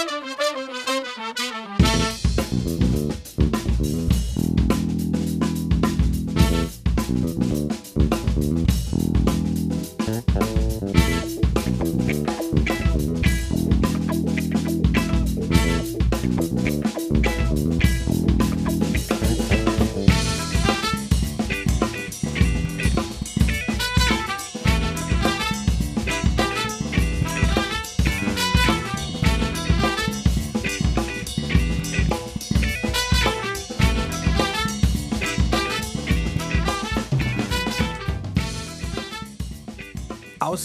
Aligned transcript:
Aus 0.00 0.69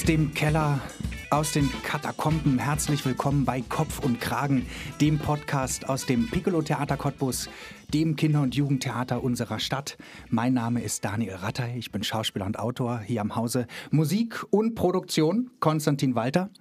dem 0.07 0.35
Keller, 0.35 0.81
aus 1.31 1.53
den 1.53 1.67
Katakomben, 1.81 2.59
herzlich 2.59 3.03
willkommen 3.05 3.43
bei 3.43 3.61
Kopf 3.61 3.97
und 4.05 4.21
Kragen, 4.21 4.67
dem 5.01 5.17
Podcast 5.17 5.89
aus 5.89 6.05
dem 6.05 6.29
Piccolo 6.29 6.61
Theater 6.61 6.95
Cottbus, 6.95 7.49
dem 7.91 8.15
Kinder- 8.15 8.41
und 8.41 8.53
Jugendtheater 8.53 9.23
unserer 9.23 9.59
Stadt. 9.59 9.97
Mein 10.29 10.53
Name 10.53 10.83
ist 10.83 11.03
Daniel 11.03 11.35
Rattay, 11.35 11.75
ich 11.79 11.91
bin 11.91 12.03
Schauspieler 12.03 12.45
und 12.45 12.59
Autor 12.59 12.99
hier 12.99 13.19
am 13.19 13.35
Hause 13.35 13.65
Musik 13.89 14.45
und 14.51 14.75
Produktion, 14.75 15.49
Konstantin 15.59 16.13
Walter. 16.13 16.51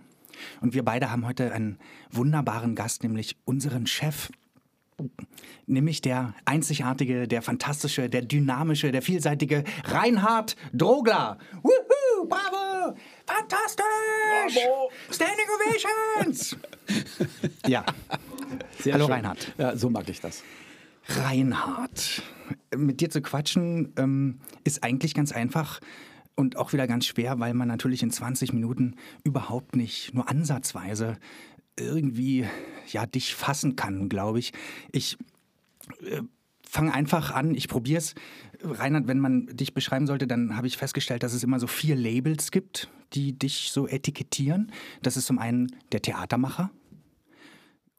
Und 0.62 0.72
wir 0.72 0.82
beide 0.82 1.10
haben 1.10 1.26
heute 1.26 1.52
einen 1.52 1.78
wunderbaren 2.10 2.74
Gast, 2.74 3.02
nämlich 3.02 3.36
unseren 3.45 3.86
Chef, 3.86 4.30
nämlich 5.66 6.00
der 6.00 6.32
einzigartige, 6.46 7.29
der 7.29 7.42
fantastische, 7.42 8.08
der 8.08 8.23
dynamische, 8.23 8.90
der 8.90 9.02
vielseitige 9.02 9.64
Reinhard 9.84 10.56
Drogler. 10.73 11.36
Wuhu, 11.62 12.26
bravo! 12.26 12.73
Fantastisch! 13.27 13.85
Bravo. 14.54 14.90
Standing 15.10 15.46
Ovations! 15.57 16.57
ja. 17.66 17.85
Sehr 18.80 18.95
Hallo 18.95 19.07
schön. 19.07 19.15
Reinhard. 19.15 19.54
Ja, 19.59 19.76
so 19.76 19.91
mag 19.91 20.09
ich 20.09 20.21
das. 20.21 20.43
Reinhard, 21.09 22.23
mit 22.76 23.01
dir 23.01 23.10
zu 23.10 23.21
quatschen 23.21 23.93
ähm, 23.96 24.41
ist 24.65 24.82
eigentlich 24.82 25.15
ganz 25.15 25.32
einfach 25.32 25.80
und 26.35 26.57
auch 26.57 26.73
wieder 26.73 26.87
ganz 26.87 27.07
schwer, 27.07 27.38
weil 27.38 27.54
man 27.54 27.68
natürlich 27.68 28.02
in 28.02 28.10
20 28.10 28.52
Minuten 28.52 28.96
überhaupt 29.23 29.76
nicht 29.76 30.15
nur 30.15 30.29
ansatzweise 30.29 31.16
irgendwie 31.79 32.46
ja 32.88 33.07
dich 33.07 33.35
fassen 33.35 33.76
kann, 33.76 34.09
glaube 34.09 34.38
ich. 34.38 34.52
Ich 34.93 35.16
äh, 36.02 36.23
fange 36.69 36.93
einfach 36.93 37.30
an, 37.30 37.54
ich 37.54 37.69
probiere 37.69 37.98
es. 37.98 38.15
Reinhard, 38.65 39.07
wenn 39.07 39.20
man 39.20 39.46
dich 39.46 39.74
beschreiben 39.74 40.07
sollte, 40.07 40.26
dann 40.26 40.57
habe 40.57 40.66
ich 40.66 40.76
festgestellt, 40.76 41.23
dass 41.23 41.32
es 41.32 41.43
immer 41.43 41.60
so 41.60 41.66
vier 41.66 41.96
Labels 41.96 42.51
gibt, 42.51 42.88
die 43.12 43.38
dich 43.38 43.70
so 43.73 43.87
etikettieren. 43.87 44.73
Das 45.02 45.16
ist 45.16 45.26
zum 45.26 45.38
einen 45.38 45.76
der 45.93 46.02
Theatermacher, 46.02 46.70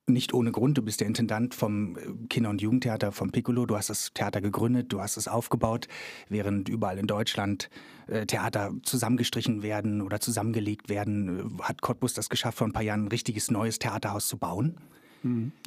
nicht 0.07 0.33
ohne 0.33 0.51
Grund. 0.51 0.77
Du 0.77 0.81
bist 0.81 0.99
der 0.99 1.07
Intendant 1.07 1.55
vom 1.55 1.97
äh, 1.97 2.01
Kinder- 2.29 2.49
und 2.49 2.61
Jugendtheater 2.61 3.11
vom 3.11 3.31
Piccolo. 3.31 3.65
Du 3.65 3.75
hast 3.75 3.89
das 3.89 4.11
Theater 4.13 4.41
gegründet, 4.41 4.91
du 4.93 5.01
hast 5.01 5.17
es 5.17 5.27
aufgebaut, 5.27 5.87
während 6.29 6.69
überall 6.69 6.99
in 6.99 7.07
Deutschland 7.07 7.69
äh, 8.07 8.25
Theater 8.25 8.71
zusammengestrichen 8.83 9.63
werden 9.63 10.01
oder 10.01 10.19
zusammengelegt 10.19 10.89
werden, 10.89 11.57
äh, 11.59 11.63
hat 11.63 11.81
Cottbus 11.81 12.13
das 12.13 12.29
geschafft, 12.29 12.57
vor 12.57 12.67
ein 12.67 12.73
paar 12.73 12.83
Jahren 12.83 13.05
ein 13.05 13.07
richtiges 13.09 13.49
neues 13.49 13.79
Theaterhaus 13.79 14.27
zu 14.27 14.37
bauen. 14.37 14.77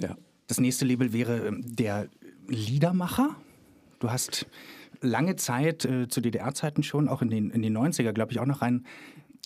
Ja. 0.01 0.17
Das 0.47 0.61
nächste 0.61 0.85
Label 0.85 1.13
wäre 1.13 1.49
ähm, 1.49 1.63
der 1.67 2.09
Liedermacher. 2.47 3.35
Du 3.99 4.11
hast 4.11 4.47
lange 5.01 5.37
Zeit, 5.37 5.85
äh, 5.85 6.09
zu 6.09 6.21
DDR-Zeiten 6.21 6.83
schon, 6.83 7.09
auch 7.09 7.23
in 7.23 7.31
den, 7.31 7.51
in 7.51 7.63
den 7.63 7.77
90er, 7.77 8.13
glaube 8.13 8.33
ich, 8.33 8.41
auch 8.41 8.47
noch 8.47 8.63
rein 8.63 8.87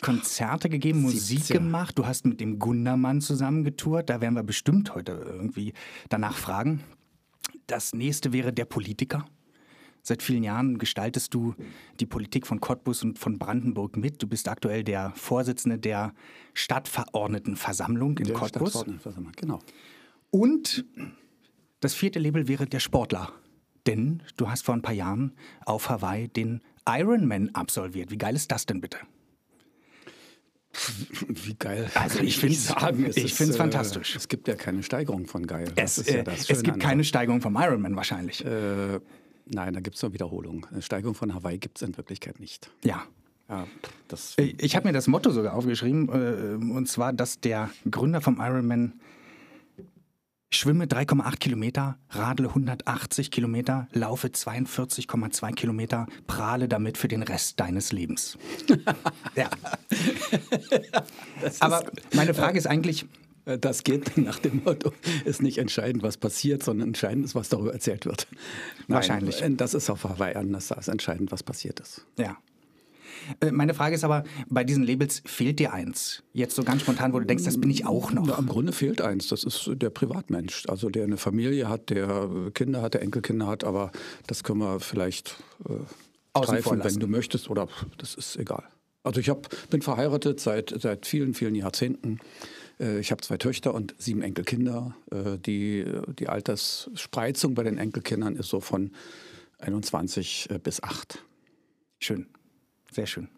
Konzerte 0.01 0.69
gegeben, 0.69 1.03
Musik 1.03 1.41
70er. 1.41 1.53
gemacht. 1.55 1.99
Du 1.99 2.07
hast 2.07 2.27
mit 2.27 2.41
dem 2.41 2.59
Gundermann 2.59 3.21
zusammen 3.21 3.63
getourt. 3.65 4.11
Da 4.11 4.21
werden 4.21 4.35
wir 4.35 4.43
bestimmt 4.43 4.95
heute 4.95 5.13
irgendwie 5.13 5.75
danach 6.09 6.37
fragen. 6.37 6.83
Das 7.67 7.93
nächste 7.93 8.33
wäre 8.33 8.53
der 8.53 8.65
Politiker. 8.65 9.25
Seit 10.03 10.23
vielen 10.23 10.43
Jahren 10.43 10.79
gestaltest 10.79 11.33
du 11.33 11.55
die 12.01 12.07
Politik 12.07 12.49
von 12.49 12.61
Cottbus 12.61 13.05
und 13.05 13.21
von 13.21 13.39
Brandenburg 13.39 13.97
mit. 13.97 14.21
Du 14.21 14.27
bist 14.27 14.49
aktuell 14.49 14.83
der 14.83 15.13
Vorsitzende 15.15 15.79
der 15.79 16.13
Stadtverordnetenversammlung 16.55 18.19
in 18.19 18.25
Der 18.25 18.35
Cottbus. 18.35 18.71
Stadtverordnetenversammlung, 18.71 19.33
Genau. 19.37 19.61
Und 20.31 20.85
das 21.79 21.95
vierte 21.95 22.19
Label 22.19 22.49
wäre 22.49 22.67
der 22.67 22.81
Sportler. 22.81 23.33
Denn 23.87 24.23
du 24.37 24.49
hast 24.51 24.65
vor 24.65 24.75
ein 24.75 24.83
paar 24.83 24.95
Jahren 24.95 25.33
auf 25.65 25.89
Hawaii 25.89 26.29
den 26.29 26.61
Ironman 26.89 27.51
absolviert. 27.55 28.11
Wie 28.11 28.19
geil 28.19 28.35
ist 28.37 28.51
das 28.53 28.67
denn 28.67 28.81
bitte? 28.81 28.99
Wie 31.29 31.55
geil. 31.55 31.91
Also 31.95 32.21
ich 32.21 32.39
sagen. 32.59 33.05
Es 33.05 33.17
ich 33.17 33.35
find's 33.35 33.57
fantastisch. 33.57 34.17
Es 34.17 34.29
gibt 34.29 34.49
ja 34.49 34.55
keine 34.55 34.83
Steigerung 34.83 35.27
von 35.27 35.47
geil. 35.47 35.71
Es, 35.77 35.99
ist 35.99 36.09
ja 36.09 36.21
äh, 36.21 36.25
das 36.25 36.41
es 36.41 36.47
Schöne 36.47 36.63
gibt 36.63 36.81
keine 36.81 37.05
Steigerung 37.05 37.41
vom 37.43 37.57
Ironman 37.57 37.95
wahrscheinlich. 37.95 38.45
Äh, 38.45 39.01
nein, 39.47 39.75
da 39.75 39.81
gibt 39.81 39.97
es 39.97 40.03
nur 40.03 40.13
Wiederholung. 40.15 40.67
Eine 40.71 40.81
Steigerung 40.83 41.15
von 41.15 41.35
Hawaii 41.35 41.59
gibt 41.59 41.79
es 41.79 41.87
in 41.87 41.97
Wirklichkeit 41.97 42.41
nicht. 42.41 42.71
ja. 42.85 43.03
Ja, 43.49 43.67
Äh, 44.39 44.55
Ich 44.59 44.77
habe 44.77 44.87
mir 44.87 44.93
das 44.95 45.09
Motto 45.09 45.31
sogar 45.31 45.53
aufgeschrieben, 45.55 46.09
äh, 46.09 46.73
und 46.73 46.89
zwar, 46.89 47.13
dass 47.13 47.41
der 47.41 47.69
Gründer 47.91 48.23
vom 48.23 48.41
Ironman 48.41 48.95
schwimme 50.55 50.85
3,8 50.85 51.37
Kilometer, 51.39 51.99
radle 52.11 52.49
180 52.49 53.31
Kilometer, 53.31 53.89
laufe 53.93 54.29
42,2 54.29 55.53
Kilometer, 55.53 56.07
prahle 56.27 56.69
damit 56.69 56.99
für 56.99 57.09
den 57.09 57.23
Rest 57.23 57.59
deines 57.61 57.93
Lebens. 57.93 58.39
ja. 59.37 59.49
Aber 61.61 61.85
meine 62.15 62.35
Frage 62.35 62.59
ist 62.59 62.67
eigentlich, 62.67 63.07
äh, 63.45 63.59
das 63.59 63.83
geht 63.85 64.17
nach 64.19 64.39
dem 64.39 64.63
Motto, 64.65 64.93
ist 65.25 65.43
nicht 65.43 65.59
entscheidend, 65.59 66.03
was 66.03 66.17
passiert, 66.17 66.63
sondern 66.63 66.89
entscheidend 66.89 67.25
ist, 67.25 67.35
was 67.35 67.49
darüber 67.49 67.73
erzählt 67.73 68.07
wird. 68.07 68.27
Nein, 68.89 68.97
Wahrscheinlich. 68.97 69.43
äh, 69.43 69.51
Das 69.51 69.75
ist 69.75 69.91
auf 69.91 70.05
Hawaii 70.05 70.35
anders. 70.37 70.71
Ist 70.71 70.89
entscheidend, 70.89 71.33
was 71.33 71.43
passiert 71.43 71.81
ist. 71.81 72.07
ja. 72.19 72.37
Äh, 73.41 73.51
Meine 73.53 73.75
Frage 73.75 73.95
ist 73.95 74.05
aber, 74.05 74.25
bei 74.49 74.65
diesen 74.65 74.85
Labels 74.85 75.23
fehlt 75.25 75.59
dir 75.59 75.73
eins. 75.73 76.23
Jetzt 76.33 76.55
so 76.57 76.63
ganz 76.65 76.83
spontan, 76.83 77.13
wo 77.13 77.19
du 77.19 77.27
denkst, 77.27 77.45
das 77.45 77.61
bin 77.61 77.71
ich 77.71 77.87
auch 77.87 78.13
noch. 78.13 78.27
Na, 78.27 78.39
Im 78.39 78.47
Grunde 78.47 78.73
fehlt 78.73 79.01
eins, 79.01 79.29
das 79.29 79.45
ist 79.45 79.71
der 79.75 79.91
Privatmensch. 79.91 80.65
Also 80.69 80.89
der 80.91 81.05
eine 81.05 81.17
Familie 81.17 81.69
hat, 81.69 81.91
der 81.91 82.51
Kinder 82.55 82.83
hat, 82.83 82.95
der 82.95 83.03
Enkelkinder 83.03 83.47
hat, 83.47 83.65
aber 83.65 83.91
das 84.27 84.45
können 84.45 84.61
wir 84.61 84.81
vielleicht 84.81 85.37
äh, 85.69 85.73
Außen 86.35 86.57
lassen. 86.57 86.85
wenn 86.85 87.01
du 87.01 87.07
möchtest, 87.07 87.51
oder 87.51 87.69
das 87.99 88.15
ist 88.15 88.37
egal. 88.37 88.65
Also 89.05 89.21
ich 89.21 89.29
hab, 89.29 89.49
bin 89.71 89.83
verheiratet 89.83 90.39
seit, 90.41 90.73
seit 90.81 91.07
vielen, 91.07 91.35
vielen 91.35 91.55
Jahrzehnten. 91.55 92.21
Äh, 92.79 93.01
Ich 93.01 93.11
habe 93.11 93.21
zwei 93.23 93.37
Töchter 93.37 93.75
und 93.75 93.95
sieben 93.99 94.23
Enkelkinder. 94.23 94.95
Äh, 95.11 95.39
Die, 95.39 95.85
die 96.19 96.29
Altersspreizung 96.29 97.55
bei 97.55 97.65
den 97.65 97.79
Enkelkindern 97.79 98.37
ist 98.37 98.49
so 98.49 98.61
von 98.61 98.93
21 99.59 100.49
äh, 100.51 100.59
bis 100.59 100.83
8. 100.83 101.19
Schön. 101.99 102.27
Sehr 102.93 103.07
schön. 103.07 103.29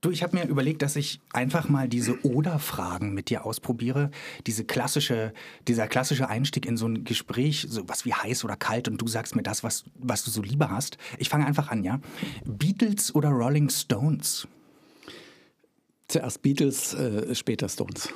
Du, 0.00 0.10
ich 0.10 0.22
habe 0.22 0.36
mir 0.36 0.46
überlegt, 0.46 0.82
dass 0.82 0.94
ich 0.94 1.20
einfach 1.32 1.68
mal 1.68 1.88
diese 1.88 2.24
Oder-Fragen 2.24 3.14
mit 3.14 3.30
dir 3.30 3.44
ausprobiere. 3.44 4.12
Diese 4.46 4.64
klassische, 4.64 5.32
dieser 5.66 5.88
klassische 5.88 6.28
Einstieg 6.28 6.66
in 6.66 6.76
so 6.76 6.86
ein 6.86 7.02
Gespräch, 7.02 7.66
so 7.68 7.88
was 7.88 8.04
wie 8.04 8.14
heiß 8.14 8.44
oder 8.44 8.54
kalt 8.54 8.86
und 8.86 9.02
du 9.02 9.08
sagst 9.08 9.34
mir 9.34 9.42
das, 9.42 9.64
was, 9.64 9.84
was 9.96 10.22
du 10.22 10.30
so 10.30 10.40
lieber 10.40 10.70
hast. 10.70 10.98
Ich 11.18 11.28
fange 11.28 11.46
einfach 11.46 11.68
an, 11.68 11.82
ja? 11.82 11.98
Beatles 12.44 13.12
oder 13.12 13.30
Rolling 13.30 13.70
Stones? 13.70 14.46
Zuerst 16.06 16.42
Beatles, 16.42 16.94
äh, 16.94 17.34
später 17.34 17.68
Stones. 17.68 18.08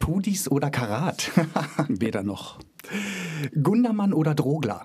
Pudis 0.00 0.50
oder 0.50 0.70
Karat? 0.70 1.30
Weder 1.88 2.24
noch. 2.24 2.58
Gundermann 3.62 4.12
oder 4.12 4.34
Drogler? 4.34 4.84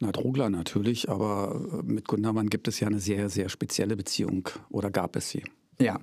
Na, 0.00 0.12
Drogler 0.12 0.48
natürlich, 0.48 1.10
aber 1.10 1.60
äh, 1.72 1.82
mit 1.82 2.08
Gundermann 2.08 2.48
gibt 2.48 2.68
es 2.68 2.80
ja 2.80 2.88
eine 2.88 3.00
sehr, 3.00 3.28
sehr 3.28 3.50
spezielle 3.50 3.96
Beziehung. 3.96 4.48
Oder 4.70 4.90
gab 4.90 5.14
es 5.14 5.28
sie? 5.28 5.44
Ja. 5.78 6.00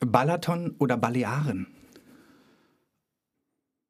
Balaton 0.00 0.74
oder 0.78 0.96
Balearen? 0.96 1.66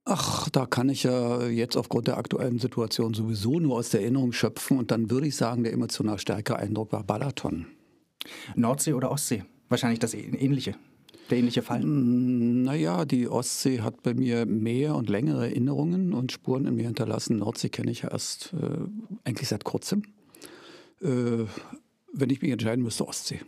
Ach, 0.05 0.49
da 0.49 0.67
kann 0.67 0.89
ich 0.89 1.05
ja 1.05 1.47
jetzt 1.47 1.77
aufgrund 1.77 2.09
der 2.09 2.17
aktuellen 2.17 2.59
Situation 2.59 3.15
sowieso 3.15 3.61
nur 3.61 3.77
aus 3.77 3.91
der 3.91 4.01
Erinnerung 4.01 4.33
schöpfen. 4.33 4.79
Und 4.79 4.91
dann 4.91 5.11
würde 5.11 5.29
ich 5.29 5.37
sagen, 5.37 5.63
der 5.63 5.73
emotional 5.73 6.19
stärkere 6.19 6.57
Eindruck 6.57 6.93
war 6.93 7.05
Balaton. 7.05 7.67
Nordsee 8.57 8.95
oder 8.95 9.11
Ostsee? 9.11 9.45
Wahrscheinlich 9.69 10.01
das 10.01 10.15
ähnliche. 10.15 10.75
Der 11.31 11.39
ähnliche 11.39 11.63
Fall. 11.63 11.83
Naja, 11.85 13.05
die 13.05 13.29
Ostsee 13.29 13.81
hat 13.81 14.03
bei 14.03 14.15
mir 14.15 14.47
mehr 14.47 14.95
und 14.95 15.11
längere 15.11 15.49
Erinnerungen 15.49 16.15
und 16.15 16.33
Spuren 16.33 16.67
in 16.67 16.75
mir 16.75 16.87
hinterlassen. 16.87 17.37
Nordsee 17.39 17.69
kenne 17.69 17.91
ich 17.91 18.03
ja 18.03 18.11
erst 18.11 18.55
äh, 18.55 18.79
eigentlich 19.25 19.49
seit 19.49 19.65
kurzem. 19.65 20.03
Äh, 21.03 21.45
wenn 22.13 22.31
ich 22.31 22.41
mich 22.41 22.51
entscheiden 22.51 22.83
müsste, 22.83 23.07
Ostsee. 23.07 23.41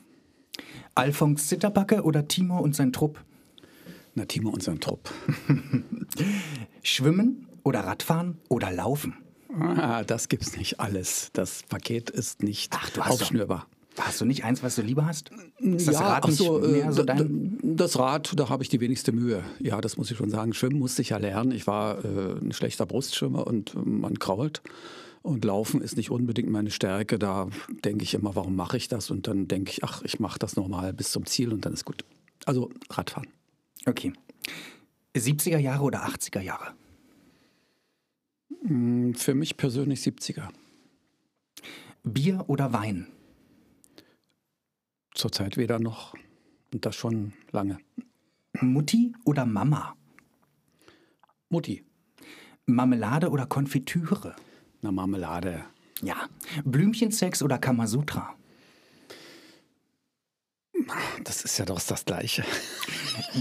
Alfons 0.95 1.49
Zitterbacke 1.49 2.03
oder 2.03 2.29
Timo 2.29 2.59
und 2.61 2.77
sein 2.77 2.93
Trupp? 2.93 3.25
Na, 4.15 4.25
Timo, 4.27 4.51
unseren 4.51 4.81
Trupp. 4.81 5.11
Schwimmen 6.83 7.47
oder 7.63 7.81
Radfahren 7.81 8.39
oder 8.49 8.71
Laufen? 8.71 9.15
Ah, 9.59 10.05
das 10.05 10.29
gibt's 10.29 10.57
nicht 10.57 10.81
alles. 10.81 11.31
Das 11.33 11.63
Paket 11.63 12.11
ist 12.11 12.43
nicht 12.43 12.73
Ach, 12.77 12.91
du 12.91 13.03
hast 13.03 13.23
aufschnürbar. 13.23 13.67
Hast 14.01 14.21
du 14.21 14.25
nicht 14.25 14.45
eins, 14.45 14.63
was 14.63 14.77
du 14.77 14.83
lieber 14.83 15.07
hast? 15.07 15.31
Ist 15.59 15.89
das 15.89 15.95
ja, 15.95 16.01
Rad 16.09 16.27
nicht 16.27 16.37
so, 16.39 16.59
mehr 16.59 16.87
äh, 16.89 16.93
so 16.93 17.03
da- 17.05 17.15
dein... 17.15 17.59
da- 17.63 17.85
das 17.85 17.99
Rad, 17.99 18.33
da 18.39 18.49
habe 18.49 18.63
ich 18.63 18.69
die 18.69 18.81
wenigste 18.81 19.13
Mühe. 19.13 19.43
Ja, 19.59 19.81
das 19.81 19.97
muss 19.97 20.11
ich 20.11 20.17
schon 20.17 20.31
sagen. 20.31 20.53
Schwimmen 20.55 20.79
musste 20.79 21.03
ich 21.03 21.11
ja 21.11 21.19
lernen. 21.19 21.53
Ich 21.53 21.67
war 21.67 22.05
äh, 22.05 22.39
ein 22.41 22.53
schlechter 22.53 22.87
Brustschwimmer 22.87 23.47
und 23.47 23.75
man 23.85 24.19
krault. 24.19 24.63
Und 25.23 25.45
Laufen 25.45 25.83
ist 25.83 25.97
nicht 25.97 26.11
unbedingt 26.11 26.49
meine 26.51 26.71
Stärke. 26.71 27.19
Da 27.19 27.49
denke 27.85 28.03
ich 28.05 28.15
immer, 28.15 28.35
warum 28.37 28.57
mache 28.57 28.77
ich 28.79 28.89
das? 28.89 29.11
Und 29.11 29.27
dann 29.27 29.49
denke 29.49 29.71
ich, 29.71 29.85
ach, 29.85 30.03
ich 30.03 30.19
mache 30.19 30.39
das 30.39 30.57
nochmal 30.57 30.93
bis 30.95 31.11
zum 31.13 31.27
Ziel 31.27 31.53
und 31.53 31.65
dann 31.67 31.75
ist 31.75 31.85
gut. 31.85 32.05
Also 32.47 32.71
Radfahren. 32.89 33.29
Okay. 33.87 34.13
70er 35.15 35.59
Jahre 35.59 35.83
oder 35.85 36.07
80er 36.07 36.41
Jahre? 36.41 36.69
Hm, 38.67 39.15
Für 39.15 39.35
mich 39.35 39.57
persönlich 39.57 40.01
70er. 40.01 40.49
Bier 42.03 42.45
oder 42.49 42.73
Wein? 42.73 43.07
Zurzeit 45.21 45.59
weder 45.59 45.79
noch. 45.79 46.15
Und 46.73 46.87
das 46.87 46.97
schon 46.97 47.35
lange. 47.53 47.77
Mutti 48.63 49.13
oder 49.27 49.45
Mama? 49.45 49.95
Mutti. 51.51 51.85
Marmelade 52.65 53.29
oder 53.29 53.45
Konfitüre? 53.45 54.35
Na, 54.81 54.91
Marmelade. 54.91 55.67
Ja. 56.01 56.17
Blümchensex 56.65 57.43
oder 57.43 57.59
Kamasutra? 57.59 58.35
Das 61.25 61.45
ist 61.45 61.59
ja 61.59 61.65
doch 61.65 61.81
das 61.81 62.05
Gleiche. 62.05 62.45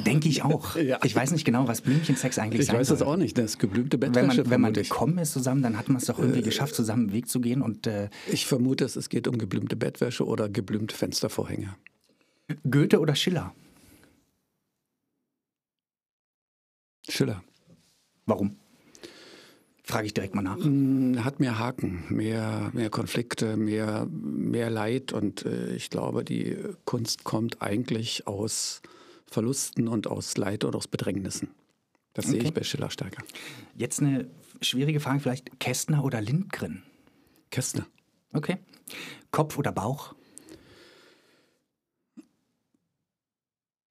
Denke 0.06 0.28
ich 0.30 0.44
auch. 0.44 0.76
Ja. 0.80 1.00
Ich 1.04 1.16
weiß 1.16 1.32
nicht 1.32 1.46
genau, 1.46 1.68
was 1.68 1.82
Blümchensex 1.82 2.38
eigentlich 2.40 2.62
Ich 2.62 2.68
sein 2.68 2.78
weiß 2.78 2.88
soll. 2.88 2.98
das 2.98 3.08
auch 3.08 3.16
nicht. 3.18 3.38
Das 3.38 3.58
geblümte 3.58 4.00
Wenn 4.02 4.12
Bettwäsche 4.12 4.44
man, 4.44 4.50
wenn 4.50 4.62
man 4.62 4.74
vermute 4.74 4.82
ich. 4.82 4.90
gekommen 4.90 5.18
ist 5.18 5.34
zusammen, 5.34 5.62
dann 5.62 5.78
hat 5.78 5.88
man 5.90 5.98
es 5.98 6.06
doch 6.06 6.18
irgendwie 6.20 6.42
geschafft, 6.42 6.76
zusammen 6.76 7.04
einen 7.04 7.14
Weg 7.14 7.28
zu 7.30 7.40
gehen. 7.42 7.62
Und 7.62 7.86
äh, 7.88 8.10
Ich 8.32 8.46
vermute, 8.48 8.86
es 8.86 9.10
geht 9.10 9.28
um 9.28 9.38
geblümte 9.38 9.76
Bettwäsche 9.76 10.26
oder 10.26 10.50
geblümte 10.50 10.96
Fenstervorhänge. 10.96 11.76
Goethe 12.70 13.00
oder 13.00 13.16
Schiller? 13.16 13.54
Schiller. 17.10 17.44
Warum? 18.26 18.56
Frage 19.90 20.06
ich 20.06 20.14
direkt 20.14 20.36
mal 20.36 20.44
nach. 20.44 20.58
Hm, 20.64 21.24
Hat 21.24 21.40
mehr 21.40 21.58
Haken, 21.58 22.04
mehr, 22.10 22.70
mehr 22.74 22.92
Konflikte, 22.92 23.58
mehr, 23.58 24.06
mehr 24.12 24.70
Leid 24.70 25.14
und 25.14 25.48
äh, 25.48 25.74
ich 25.74 25.90
glaube, 25.90 26.24
die 26.24 26.56
Kunst 26.86 27.24
kommt 27.24 27.60
eigentlich 27.64 28.28
aus 28.28 28.84
Verlusten 29.26 29.88
und 29.88 30.06
aus 30.06 30.38
Leid 30.38 30.64
und 30.64 30.76
aus 30.76 30.88
Bedrängnissen. 30.88 31.50
Das 32.14 32.26
sehe 32.28 32.36
Okay. 32.36 32.48
ich 32.50 32.54
bei 32.54 32.62
Schiller 32.62 32.92
stärker. 32.92 33.24
Jetzt 33.76 34.00
eine 34.00 34.28
schwierige 34.62 35.00
Frage 35.00 35.22
vielleicht. 35.22 35.60
Kästner 35.60 36.04
oder 36.04 36.22
Lindgren? 36.22 36.84
Kästner. 37.50 37.88
Okay. 38.32 38.58
Kopf 39.32 39.58
oder 39.58 39.72
Bauch? 39.72 40.14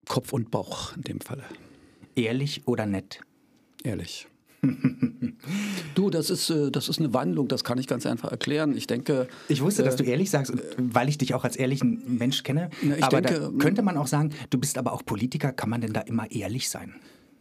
Kopf 0.07 0.33
und 0.33 0.53
Bauch 0.53 0.95
in 0.95 1.03
dem 1.03 1.21
Falle. 1.21 1.43
Ehrlich 2.15 2.69
oder 2.69 2.87
nett? 2.87 3.21
Ehrlich. 3.83 4.29
du, 5.95 6.11
das 6.11 6.31
ist, 6.31 6.51
äh, 6.51 6.71
das 6.71 6.89
ist 6.89 6.99
eine 6.99 7.15
Wandlung, 7.15 7.49
das 7.49 7.65
kann 7.65 7.79
ich 7.79 7.87
ganz 7.87 8.07
einfach 8.07 8.31
erklären. 8.31 8.77
Ich 8.77 8.87
denke, 8.87 9.29
Ich 9.49 9.63
wusste, 9.63 9.83
dass 9.83 9.97
du 9.97 10.05
ehrlich 10.05 10.31
sagst, 10.31 10.53
weil 10.77 11.09
ich 11.09 11.19
dich 11.19 11.35
auch 11.35 11.45
als 11.45 11.57
ehrlichen 11.57 12.19
Mensch 12.19 12.43
kenne. 12.43 12.71
Na, 12.83 12.97
ich 12.97 13.05
aber 13.05 13.21
denke, 13.21 13.41
da 13.41 13.51
könnte 13.59 13.83
man 13.83 13.97
auch 13.97 14.07
sagen, 14.07 14.31
du 14.51 14.59
bist 14.59 14.79
aber 14.79 14.93
auch 14.93 15.05
Politiker. 15.05 15.53
Kann 15.53 15.71
man 15.71 15.81
denn 15.81 15.93
da 15.93 16.01
immer 16.01 16.31
ehrlich 16.31 16.69
sein? 16.69 16.95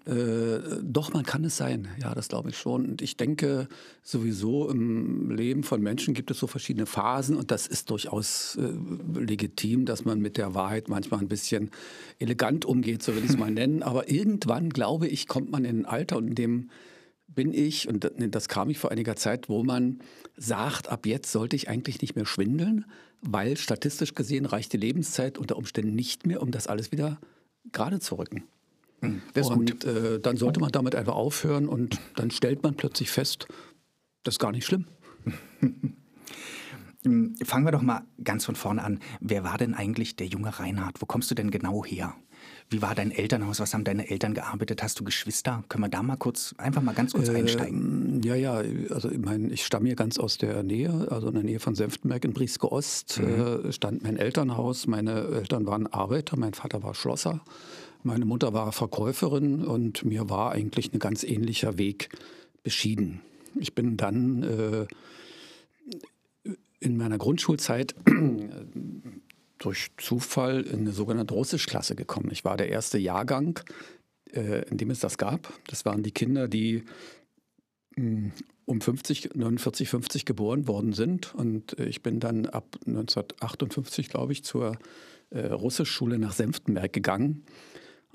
Äh, 0.07 0.79
doch, 0.83 1.11
man 1.11 1.25
kann 1.25 1.43
es 1.43 1.57
sein. 1.57 1.89
Ja, 2.01 2.15
das 2.15 2.29
glaube 2.29 2.49
ich 2.49 2.57
schon. 2.57 2.85
Und 2.85 3.01
ich 3.01 3.17
denke, 3.17 3.67
sowieso 4.03 4.69
im 4.69 5.31
Leben 5.31 5.63
von 5.63 5.81
Menschen 5.81 6.13
gibt 6.13 6.31
es 6.31 6.39
so 6.39 6.47
verschiedene 6.47 6.85
Phasen 6.85 7.35
und 7.35 7.51
das 7.51 7.67
ist 7.67 7.89
durchaus 7.89 8.57
äh, 8.57 9.19
legitim, 9.19 9.85
dass 9.85 10.05
man 10.05 10.21
mit 10.21 10.37
der 10.37 10.53
Wahrheit 10.53 10.87
manchmal 10.87 11.19
ein 11.19 11.27
bisschen 11.27 11.71
elegant 12.19 12.63
umgeht, 12.63 13.03
so 13.03 13.15
will 13.15 13.23
ich 13.23 13.31
es 13.31 13.37
mal 13.37 13.51
nennen. 13.51 13.83
Aber 13.83 14.09
irgendwann, 14.09 14.69
glaube 14.69 15.07
ich, 15.07 15.27
kommt 15.27 15.51
man 15.51 15.65
in 15.65 15.81
ein 15.81 15.85
Alter 15.85 16.17
und 16.17 16.27
in 16.27 16.35
dem 16.35 16.69
bin 17.27 17.53
ich, 17.53 17.87
und 17.87 18.09
das 18.17 18.47
kam 18.47 18.69
ich 18.69 18.79
vor 18.79 18.91
einiger 18.91 19.15
Zeit, 19.15 19.49
wo 19.49 19.63
man 19.63 19.99
sagt, 20.35 20.89
ab 20.89 21.05
jetzt 21.05 21.31
sollte 21.31 21.55
ich 21.55 21.69
eigentlich 21.69 22.01
nicht 22.01 22.15
mehr 22.15 22.25
schwindeln, 22.25 22.85
weil 23.21 23.57
statistisch 23.57 24.15
gesehen 24.15 24.45
reicht 24.45 24.73
die 24.73 24.77
Lebenszeit 24.77 25.37
unter 25.37 25.57
Umständen 25.57 25.95
nicht 25.95 26.25
mehr, 26.25 26.41
um 26.41 26.51
das 26.51 26.67
alles 26.67 26.91
wieder 26.91 27.19
gerade 27.71 27.99
zu 27.99 28.15
rücken. 28.15 28.43
Das 29.33 29.47
ist 29.47 29.53
gut. 29.53 29.83
Und 29.83 29.85
äh, 29.85 30.19
dann 30.19 30.37
sollte 30.37 30.59
man 30.59 30.71
damit 30.71 30.95
einfach 30.95 31.15
aufhören 31.15 31.67
und 31.67 31.99
dann 32.15 32.31
stellt 32.31 32.63
man 32.63 32.75
plötzlich 32.75 33.11
fest, 33.11 33.47
das 34.23 34.35
ist 34.35 34.39
gar 34.39 34.51
nicht 34.51 34.65
schlimm. 34.65 34.85
Fangen 37.03 37.65
wir 37.65 37.71
doch 37.71 37.83
mal 37.83 38.01
ganz 38.23 38.45
von 38.45 38.55
vorne 38.55 38.83
an. 38.83 38.99
Wer 39.19 39.43
war 39.43 39.57
denn 39.57 39.73
eigentlich 39.75 40.15
der 40.15 40.27
junge 40.27 40.59
Reinhard? 40.59 41.01
Wo 41.01 41.05
kommst 41.05 41.29
du 41.31 41.35
denn 41.35 41.51
genau 41.51 41.85
her? 41.85 42.15
Wie 42.69 42.81
war 42.81 42.95
dein 42.95 43.11
Elternhaus? 43.11 43.61
Was 43.61 43.73
haben 43.73 43.85
deine 43.85 44.09
Eltern 44.09 44.33
gearbeitet? 44.33 44.83
Hast 44.83 44.99
du 44.99 45.05
Geschwister? 45.05 45.63
Können 45.69 45.85
wir 45.85 45.89
da 45.89 46.03
mal 46.03 46.17
kurz, 46.17 46.53
einfach 46.57 46.81
mal 46.81 46.93
ganz 46.93 47.13
kurz 47.13 47.29
einsteigen? 47.29 48.15
Ähm, 48.15 48.21
Ja, 48.23 48.35
ja, 48.35 48.61
also 48.89 49.09
ich 49.09 49.19
meine, 49.19 49.53
ich 49.53 49.65
stamme 49.65 49.87
hier 49.87 49.95
ganz 49.95 50.17
aus 50.17 50.37
der 50.37 50.63
Nähe, 50.63 51.07
also 51.09 51.29
in 51.29 51.35
der 51.35 51.43
Nähe 51.43 51.59
von 51.59 51.75
Senftenberg 51.75 52.25
in 52.25 52.33
Brieske 52.33 52.69
Ost 52.69 53.19
äh, 53.19 53.71
stand 53.71 54.03
mein 54.03 54.17
Elternhaus. 54.17 54.85
Meine 54.85 55.27
Eltern 55.27 55.65
waren 55.65 55.87
Arbeiter, 55.87 56.37
mein 56.37 56.53
Vater 56.53 56.83
war 56.83 56.93
Schlosser, 56.93 57.41
meine 58.03 58.25
Mutter 58.25 58.53
war 58.53 58.73
Verkäuferin 58.73 59.63
und 59.65 60.03
mir 60.03 60.29
war 60.29 60.51
eigentlich 60.51 60.93
ein 60.93 60.99
ganz 60.99 61.23
ähnlicher 61.23 61.77
Weg 61.77 62.09
beschieden. 62.63 63.21
Ich 63.55 63.75
bin 63.75 63.95
dann 63.95 64.43
äh, 64.43 64.87
in 66.79 66.97
meiner 66.97 67.17
Grundschulzeit 67.17 67.95
durch 69.59 69.89
Zufall 69.97 70.61
in 70.61 70.81
eine 70.81 70.91
sogenannte 70.91 71.33
Russischklasse 71.33 71.95
gekommen. 71.95 72.29
Ich 72.31 72.45
war 72.45 72.57
der 72.57 72.69
erste 72.69 72.97
Jahrgang, 72.97 73.59
äh, 74.33 74.67
in 74.69 74.77
dem 74.77 74.89
es 74.89 74.99
das 74.99 75.17
gab. 75.17 75.51
Das 75.67 75.85
waren 75.85 76.03
die 76.03 76.11
Kinder, 76.11 76.47
die 76.47 76.83
mh, 77.95 78.31
um 78.65 78.81
50, 78.81 79.35
49, 79.35 79.89
50 79.89 80.25
geboren 80.25 80.67
worden 80.67 80.93
sind. 80.93 81.33
Und 81.33 81.79
äh, 81.79 81.85
ich 81.85 82.03
bin 82.03 82.19
dann 82.19 82.45
ab 82.45 82.77
1958, 82.85 84.09
glaube 84.09 84.33
ich, 84.33 84.43
zur 84.43 84.77
äh, 85.29 85.47
Russischschule 85.47 86.19
nach 86.19 86.33
Senftenberg 86.33 86.91
gegangen. 86.93 87.43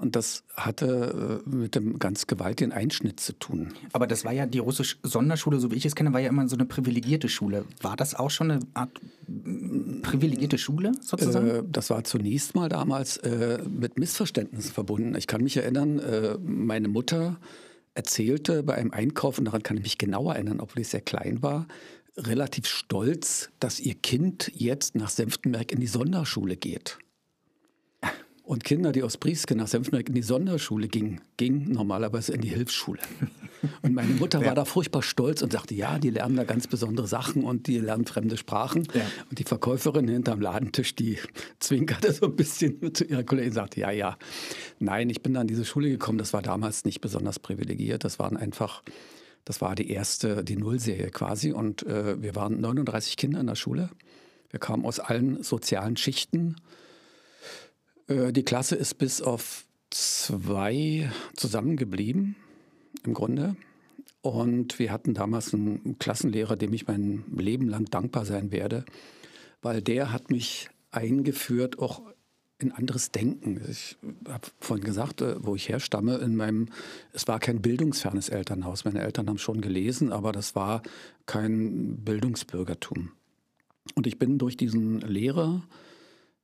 Und 0.03 0.17
das 0.17 0.43
hatte 0.57 1.43
äh, 1.47 1.49
mit 1.49 1.77
dem 1.77 2.01
ganz 2.01 2.27
gewaltigen 2.27 2.73
Einschnitt 2.73 3.21
zu 3.21 3.35
tun. 3.35 3.73
Aber 3.93 4.09
das 4.09 4.25
war 4.25 4.33
ja 4.33 4.47
die 4.47 4.59
russische 4.59 4.97
Sonderschule, 5.05 5.61
so 5.61 5.71
wie 5.71 5.77
ich 5.77 5.87
es 5.87 5.95
kenne, 5.95 6.13
war 6.13 6.19
ja 6.19 6.29
immer 6.29 6.49
so 6.49 6.57
eine 6.57 6.65
privilegierte 6.65 7.29
Schule. 7.29 7.65
War 7.81 7.95
das 7.95 8.17
auch 8.17 8.31
schon 8.31 8.51
eine 8.51 8.61
Art 8.75 8.91
mm, 9.29 10.03
privilegierte 10.03 10.59
Schule 10.59 10.91
sozusagen? 11.01 11.49
Äh, 11.49 11.63
das 11.71 11.91
war 11.91 12.03
zunächst 12.03 12.57
mal 12.57 12.69
damals 12.69 13.19
äh, 13.19 13.63
mit 13.63 13.97
Missverständnissen 13.97 14.73
verbunden. 14.73 15.15
Ich 15.15 15.29
kann 15.29 15.41
mich 15.41 15.57
erinnern, 15.57 16.01
äh, 16.01 16.37
meine 16.43 16.89
Mutter 16.89 17.39
erzählte 17.95 18.65
bei 18.65 18.75
einem 18.75 18.91
Einkauf, 18.91 19.39
und 19.39 19.45
daran 19.45 19.63
kann 19.63 19.77
ich 19.77 19.85
mich 19.85 19.99
genau 19.99 20.33
erinnern, 20.33 20.59
obwohl 20.59 20.83
ich 20.83 20.89
sehr 20.89 21.01
klein 21.01 21.43
war, 21.43 21.69
relativ 22.17 22.67
stolz, 22.67 23.51
dass 23.61 23.79
ihr 23.79 23.95
Kind 23.95 24.51
jetzt 24.53 24.97
nach 24.97 25.11
Senftenberg 25.11 25.71
in 25.71 25.79
die 25.79 25.87
Sonderschule 25.87 26.57
geht. 26.57 26.99
Und 28.53 28.65
Kinder, 28.65 28.93
die 28.93 29.03
aus 29.03 29.17
Brieske 29.17 29.55
nach 29.57 29.67
Senftenberg 29.67 30.11
in 30.11 30.15
die 30.15 30.21
Sonderschule 30.21 30.87
gingen, 30.87 31.23
gingen 31.39 31.73
normalerweise 31.73 32.35
in 32.35 32.43
die 32.43 32.51
Hilfsschule. 32.51 33.01
Und 33.81 33.95
meine 33.95 34.13
Mutter 34.13 34.45
war 34.45 34.55
da 34.55 34.67
furchtbar 34.67 35.01
stolz 35.01 35.41
und 35.41 35.55
sagte, 35.55 35.75
ja, 35.75 35.99
die 35.99 36.11
lernen 36.11 36.37
da 36.37 36.45
ganz 36.45 36.67
besondere 36.67 37.07
Sachen 37.07 37.45
und 37.45 37.67
die 37.67 37.79
lernen 37.79 38.05
fremde 38.05 38.37
Sprachen. 38.37 38.87
Ja. 38.93 39.07
Und 39.31 39.39
die 39.39 39.45
Verkäuferin 39.45 40.07
hinterm 40.07 40.43
Ladentisch, 40.43 40.95
die 40.95 41.17
zwinkerte 41.61 42.13
so 42.13 42.27
ein 42.27 42.37
bisschen 42.37 42.93
zu 42.95 43.05
ihrer 43.05 43.23
Kollegin 43.23 43.53
und 43.53 43.55
sagte, 43.55 43.81
ja, 43.81 43.91
ja, 43.91 44.19
nein, 44.81 45.09
ich 45.09 45.23
bin 45.23 45.33
da 45.33 45.41
an 45.41 45.47
diese 45.47 45.65
Schule 45.65 45.89
gekommen, 45.89 46.19
das 46.19 46.35
war 46.35 46.43
damals 46.43 46.85
nicht 46.85 47.01
besonders 47.01 47.39
privilegiert, 47.39 48.05
das 48.05 48.19
waren 48.19 48.37
einfach, 48.37 48.83
das 49.47 49.63
war 49.63 49.75
die 49.75 49.89
erste, 49.91 50.45
die 50.45 50.57
Nullserie 50.57 51.09
quasi 51.09 51.53
und 51.53 51.87
äh, 51.87 52.21
wir 52.21 52.37
waren 52.37 52.61
39 52.61 53.17
Kinder 53.17 53.41
in 53.41 53.47
der 53.47 53.55
Schule. 53.55 53.89
Wir 54.51 54.61
kamen 54.61 54.85
aus 54.85 55.01
allen 55.01 55.43
sozialen 55.43 55.97
Schichten. 55.97 56.57
Äh, 58.13 58.33
die 58.33 58.45
Klasse 58.45 58.77
ist 58.77 58.99
bis 58.99 59.23
auf 59.23 59.65
zwei 59.91 61.11
zusammengeblieben, 61.37 62.37
im 63.05 63.15
Grunde. 63.15 63.57
Und 64.21 64.79
wir 64.79 64.93
hatten 64.93 65.15
damals 65.15 65.53
einen 65.53 65.97
Klassenlehrer, 65.99 66.57
dem 66.57 66.73
ich 66.73 66.87
mein 66.87 67.25
Leben 67.37 67.69
lang 67.69 67.87
dankbar 67.87 68.25
sein 68.25 68.53
werde, 68.53 68.85
weil 69.63 69.83
der 69.83 70.13
hat 70.13 70.31
mich 70.31 70.69
eingeführt, 70.91 71.79
auch 71.79 72.03
in 72.59 72.71
anderes 72.71 73.11
Denken. 73.11 73.61
Ich 73.69 73.97
habe 74.29 74.47
vorhin 74.61 74.85
gesagt, 74.85 75.21
äh, 75.21 75.45
wo 75.45 75.57
ich 75.57 75.69
herstamme, 75.69 76.19
in 76.19 76.37
meinem, 76.37 76.69
es 77.13 77.27
war 77.27 77.41
kein 77.41 77.61
bildungsfernes 77.61 78.29
Elternhaus. 78.29 78.85
Meine 78.85 79.01
Eltern 79.01 79.29
haben 79.29 79.39
schon 79.39 79.61
gelesen, 79.61 80.13
aber 80.13 80.31
das 80.31 80.55
war 80.55 80.83
kein 81.27 81.97
Bildungsbürgertum. 82.05 83.11
Und 83.97 84.07
ich 84.07 84.19
bin 84.19 84.39
durch 84.39 84.57
diesen 84.57 85.01
Lehrer, 85.01 85.67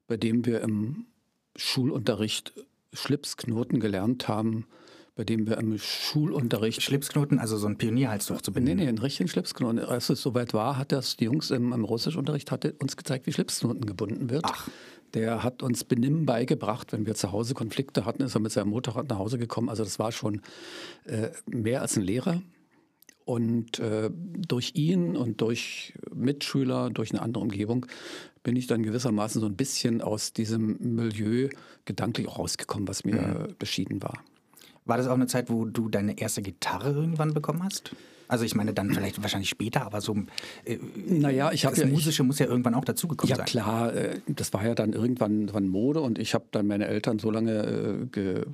bei 0.08 0.16
dem 0.16 0.44
wir 0.44 0.60
im 0.62 1.06
Schulunterricht 1.58 2.52
Schlipsknoten 2.92 3.80
gelernt 3.80 4.28
haben, 4.28 4.66
bei 5.14 5.24
dem 5.24 5.46
wir 5.46 5.58
im 5.58 5.76
Schulunterricht. 5.78 6.80
Schlipsknoten, 6.80 7.38
also 7.38 7.56
so 7.56 7.66
ein 7.66 7.76
Pionierhalstuch 7.76 8.40
zu 8.40 8.52
benennen? 8.52 8.76
Nee, 8.76 8.84
nee, 8.84 8.88
einen 8.88 8.98
richtigen 8.98 9.28
Schlipsknoten. 9.28 9.80
Als 9.80 10.08
es 10.08 10.22
soweit 10.22 10.54
war, 10.54 10.78
hat 10.78 10.92
das 10.92 11.16
die 11.16 11.24
Jungs 11.24 11.50
im, 11.50 11.72
im 11.72 11.84
Russischunterricht 11.84 12.50
hatte 12.50 12.74
uns 12.80 12.96
gezeigt, 12.96 13.26
wie 13.26 13.32
Schlipsknoten 13.32 13.84
gebunden 13.84 14.30
wird. 14.30 14.44
Ach. 14.46 14.68
Der 15.14 15.42
hat 15.42 15.62
uns 15.62 15.84
Benimm 15.84 16.26
beigebracht. 16.26 16.92
Wenn 16.92 17.06
wir 17.06 17.14
zu 17.14 17.32
Hause 17.32 17.54
Konflikte 17.54 18.04
hatten, 18.04 18.22
ist 18.22 18.36
er 18.36 18.40
mit 18.40 18.52
seinem 18.52 18.70
Motorrad 18.70 19.08
nach 19.08 19.18
Hause 19.18 19.38
gekommen. 19.38 19.68
Also 19.68 19.82
das 19.82 19.98
war 19.98 20.12
schon 20.12 20.42
äh, 21.04 21.30
mehr 21.46 21.82
als 21.82 21.96
ein 21.96 22.02
Lehrer. 22.02 22.42
Und 23.28 23.78
äh, 23.78 24.08
durch 24.10 24.70
ihn 24.74 25.14
und 25.14 25.42
durch 25.42 25.92
Mitschüler, 26.14 26.88
durch 26.88 27.10
eine 27.10 27.20
andere 27.20 27.42
Umgebung 27.42 27.84
bin 28.42 28.56
ich 28.56 28.66
dann 28.66 28.82
gewissermaßen 28.82 29.42
so 29.42 29.46
ein 29.46 29.54
bisschen 29.54 30.00
aus 30.00 30.32
diesem 30.32 30.78
Milieu 30.80 31.50
gedanklich 31.84 32.26
auch 32.26 32.38
rausgekommen, 32.38 32.88
was 32.88 33.04
mir 33.04 33.20
mhm. 33.50 33.54
beschieden 33.58 34.02
war. 34.02 34.24
War 34.88 34.96
das 34.96 35.06
auch 35.06 35.14
eine 35.14 35.26
Zeit, 35.26 35.50
wo 35.50 35.66
du 35.66 35.88
deine 35.88 36.18
erste 36.18 36.42
Gitarre 36.42 36.90
irgendwann 36.90 37.34
bekommen 37.34 37.62
hast? 37.62 37.94
Also 38.26 38.44
ich 38.44 38.54
meine 38.54 38.74
dann 38.74 38.92
vielleicht 38.92 39.20
wahrscheinlich 39.22 39.48
später, 39.48 39.86
aber 39.86 40.02
so 40.02 40.14
äh, 40.64 40.78
naja, 41.06 41.50
ich 41.50 41.62
das 41.62 41.78
ja, 41.78 41.86
musische 41.86 42.22
muss 42.24 42.38
ja 42.38 42.46
irgendwann 42.46 42.74
auch 42.74 42.84
dazugekommen 42.84 43.30
ja, 43.30 43.36
sein. 43.36 43.46
Ja 43.46 43.50
klar, 43.50 43.94
äh, 43.94 44.20
das 44.26 44.52
war 44.52 44.64
ja 44.64 44.74
dann 44.74 44.92
irgendwann, 44.92 45.32
irgendwann 45.32 45.68
Mode 45.68 46.00
und 46.00 46.18
ich 46.18 46.34
habe 46.34 46.44
dann 46.50 46.66
meine 46.66 46.86
Eltern 46.86 47.18
so 47.18 47.30
lange 47.30 47.52
äh, 47.52 48.06
ge, 48.06 48.44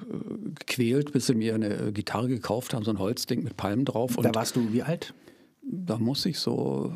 gequält, 0.55 1.13
bis 1.13 1.27
sie 1.27 1.35
mir 1.35 1.57
eine 1.57 1.93
Gitarre 1.93 2.29
gekauft 2.29 2.73
haben, 2.73 2.85
so 2.85 2.93
ein 2.93 3.01
Holzding 3.01 3.43
mit 3.43 3.57
Palmen 3.57 3.85
drauf. 3.85 4.17
da 4.17 4.35
warst 4.35 4.55
du 4.55 4.73
wie 4.73 4.83
alt? 4.83 5.13
Da 5.67 5.99
muss 5.99 6.27
ich 6.27 6.39
so 6.39 6.93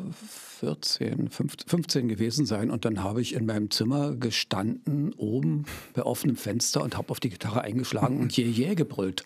14, 0.59 1.29
15 1.29 2.07
gewesen 2.07 2.45
sein 2.45 2.69
und 2.69 2.85
dann 2.85 3.03
habe 3.03 3.21
ich 3.21 3.33
in 3.33 3.45
meinem 3.45 3.71
Zimmer 3.71 4.15
gestanden, 4.15 5.13
oben 5.13 5.65
bei 5.93 6.03
offenem 6.03 6.35
Fenster 6.35 6.83
und 6.83 6.97
habe 6.97 7.09
auf 7.09 7.19
die 7.19 7.29
Gitarre 7.29 7.61
eingeschlagen 7.61 8.19
und 8.19 8.35
je 8.35 8.45
je 8.45 8.75
gebrüllt. 8.75 9.25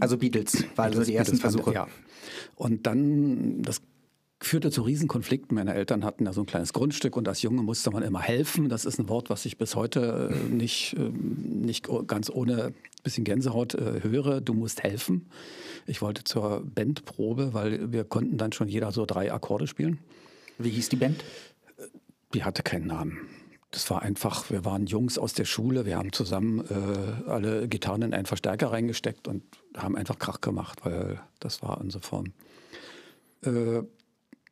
Also 0.00 0.18
Beatles 0.18 0.64
waren 0.76 0.92
also 0.92 1.04
die 1.04 1.14
ersten 1.14 1.38
Beatles 1.38 1.54
Versuche. 1.54 1.74
Ja. 1.74 1.88
Und 2.56 2.86
dann, 2.86 3.62
das 3.62 3.80
führte 4.40 4.70
zu 4.70 4.82
Riesenkonflikten. 4.82 5.54
Meine 5.54 5.74
Eltern 5.74 6.04
hatten 6.04 6.24
da 6.24 6.32
so 6.32 6.42
ein 6.42 6.46
kleines 6.46 6.72
Grundstück 6.72 7.16
und 7.16 7.28
als 7.28 7.42
Junge 7.42 7.62
musste 7.62 7.90
man 7.90 8.02
immer 8.02 8.20
helfen. 8.20 8.68
Das 8.68 8.84
ist 8.84 8.98
ein 8.98 9.08
Wort, 9.08 9.28
was 9.30 9.44
ich 9.44 9.58
bis 9.58 9.76
heute 9.76 10.30
äh, 10.32 10.48
nicht, 10.48 10.96
ähm, 10.98 11.62
nicht 11.62 11.88
ganz 12.06 12.30
ohne 12.30 12.72
bisschen 13.02 13.24
Gänsehaut 13.24 13.74
äh, 13.74 14.02
höre. 14.02 14.40
Du 14.40 14.54
musst 14.54 14.82
helfen. 14.82 15.28
Ich 15.86 16.00
wollte 16.02 16.24
zur 16.24 16.62
Bandprobe, 16.64 17.52
weil 17.52 17.92
wir 17.92 18.04
konnten 18.04 18.38
dann 18.38 18.52
schon 18.52 18.68
jeder 18.68 18.92
so 18.92 19.04
drei 19.06 19.32
Akkorde 19.32 19.66
spielen. 19.66 19.98
Wie 20.58 20.70
hieß 20.70 20.88
die 20.88 20.96
Band? 20.96 21.22
Die 22.34 22.44
hatte 22.44 22.62
keinen 22.62 22.86
Namen. 22.86 23.18
Das 23.70 23.88
war 23.90 24.02
einfach, 24.02 24.50
wir 24.50 24.64
waren 24.64 24.86
Jungs 24.86 25.16
aus 25.16 25.32
der 25.32 25.44
Schule, 25.44 25.86
wir 25.86 25.96
haben 25.96 26.12
zusammen 26.12 26.64
äh, 26.68 27.30
alle 27.30 27.68
Gitarren 27.68 28.02
in 28.02 28.14
einen 28.14 28.26
Verstärker 28.26 28.72
reingesteckt 28.72 29.28
und 29.28 29.44
haben 29.76 29.96
einfach 29.96 30.18
Krach 30.18 30.40
gemacht, 30.40 30.84
weil 30.84 31.20
das 31.38 31.62
war 31.62 31.80
unsere 31.80 32.02
Form. 32.02 32.32
Äh, 33.42 33.82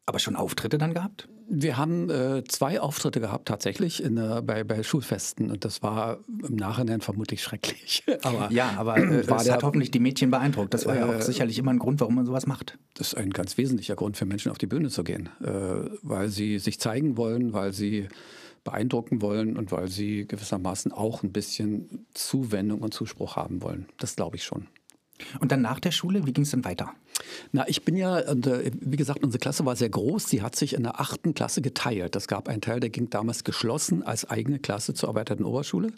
aber 0.09 0.19
schon 0.19 0.37
Auftritte 0.37 0.79
dann 0.79 0.95
gehabt? 0.95 1.29
Wir 1.51 1.77
haben 1.77 2.11
äh, 2.11 2.45
zwei 2.45 2.81
Auftritte 2.81 3.21
gehabt 3.21 3.49
tatsächlich 3.49 4.03
in, 4.03 4.17
äh, 4.17 4.43
bei, 4.45 4.65
bei 4.65 4.83
Schulfesten 4.83 5.51
und 5.51 5.65
das 5.65 5.83
war 5.83 6.19
im 6.47 6.57
Nachhinein 6.57 7.01
vermutlich 7.01 7.43
schrecklich. 7.43 8.05
aber 8.23 8.51
ja, 8.51 8.75
aber 8.77 8.99
äh, 8.99 9.29
war 9.29 9.41
es 9.41 9.51
hat 9.51 9.63
hoffentlich 9.63 9.91
die 9.91 9.99
Mädchen 9.99 10.31
beeindruckt. 10.31 10.75
Das 10.75 10.87
war 10.87 10.97
ja 10.97 11.07
auch 11.07 11.15
äh, 11.15 11.23
sicherlich 11.23 11.59
immer 11.59 11.71
ein 11.71 11.79
Grund, 11.79 12.01
warum 12.01 12.17
man 12.17 12.27
sowas 12.27 12.47
macht. 12.47 12.79
Das 12.95 13.09
ist 13.09 13.15
ein 13.15 13.31
ganz 13.31 13.57
wesentlicher 13.57 13.97
Grund 13.97 14.17
für 14.17 14.27
Menschen 14.27 14.51
auf 14.51 14.59
die 14.59 14.67
Bühne 14.67 14.89
zu 14.89 15.05
gehen, 15.05 15.29
äh, 15.43 15.49
weil 16.03 16.29
sie 16.29 16.59
sich 16.59 16.81
zeigen 16.81 17.17
wollen, 17.17 17.53
weil 17.53 17.73
sie 17.73 18.09
beeindrucken 18.65 19.23
wollen 19.23 19.57
und 19.57 19.73
weil 19.73 19.89
sie 19.89 20.27
gewissermaßen 20.27 20.93
auch 20.93 21.23
ein 21.23 21.33
bisschen 21.33 22.07
Zuwendung 22.13 22.81
und 22.81 22.93
Zuspruch 22.93 23.37
haben 23.37 23.63
wollen. 23.63 23.87
Das 23.99 24.17
glaube 24.17 24.37
ich 24.37 24.45
schon. 24.45 24.67
Und 25.41 25.53
dann 25.53 25.63
nach 25.63 25.81
der 25.81 25.91
Schule, 25.91 26.27
wie 26.27 26.33
ging 26.33 26.45
es 26.45 26.51
dann 26.51 26.65
weiter? 26.65 26.93
Na, 27.53 27.69
ich 27.69 27.85
bin 27.85 27.97
ja, 27.97 28.21
äh, 28.21 28.71
wie 28.81 28.97
gesagt, 28.97 29.23
unsere 29.23 29.41
Klasse 29.41 29.65
war 29.67 29.77
sehr 29.77 29.89
groß. 29.89 30.29
Sie 30.29 30.43
hat 30.43 30.57
sich 30.57 30.75
in 30.75 30.83
der 30.83 31.01
achten 31.01 31.35
Klasse 31.35 31.63
geteilt. 31.63 32.17
Es 32.17 32.29
gab 32.29 32.49
einen 32.49 32.61
Teil, 32.61 32.81
der 32.81 32.91
ging 32.91 33.11
damals 33.11 33.45
geschlossen 33.45 34.03
als 34.03 34.29
eigene 34.29 34.59
Klasse 34.59 34.95
zur 34.95 35.09
erweiterten 35.11 35.45
Oberschule, 35.45 35.93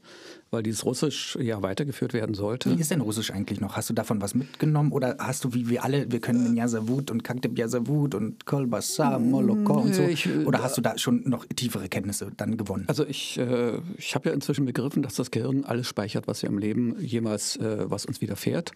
weil 0.51 0.63
dieses 0.63 0.85
Russisch 0.85 1.37
ja 1.41 1.63
weitergeführt 1.63 2.13
werden 2.13 2.35
sollte. 2.35 2.71
Wie 2.77 2.81
ist 2.81 2.91
denn 2.91 3.01
Russisch 3.01 3.31
eigentlich 3.31 3.61
noch? 3.61 3.77
Hast 3.77 3.91
du 3.91 3.95
davon 3.95 4.21
was 4.21 4.35
mitgenommen 4.35 4.93
oder 4.93 5.17
hast 5.19 5.45
du 5.45 5.55
wie 5.55 5.69
wir 5.69 5.85
alle, 5.85 6.11
wir 6.11 6.21
können 6.21 6.47
in 6.47 6.57
Yazavut 6.57 7.11
und 7.11 7.25
Kakteb 7.25 7.59
Yazavut 7.59 8.15
und 8.15 8.47
Kolbasa, 8.47 9.19
Moloko 9.19 9.81
und 9.81 9.95
so? 9.95 10.03
Äh, 10.03 10.45
oder 10.45 10.63
hast 10.63 10.77
du 10.77 10.81
da 10.81 10.97
schon 10.99 11.29
noch 11.29 11.45
tiefere 11.47 11.89
Kenntnisse 11.89 12.33
dann 12.37 12.57
gewonnen? 12.57 12.85
Also 12.87 13.05
ich, 13.05 13.39
äh, 13.39 13.79
ich 13.97 14.15
habe 14.15 14.29
ja 14.31 14.35
inzwischen 14.35 14.65
begriffen, 14.65 15.03
dass 15.03 15.15
das 15.15 15.31
Gehirn 15.31 15.65
alles 15.65 15.87
speichert, 15.87 16.27
was 16.27 16.43
wir 16.43 16.49
im 16.49 16.59
Leben 16.59 16.97
jemals, 17.01 17.59
was 17.61 18.07
uns 18.07 18.21
widerfährt. 18.21 18.73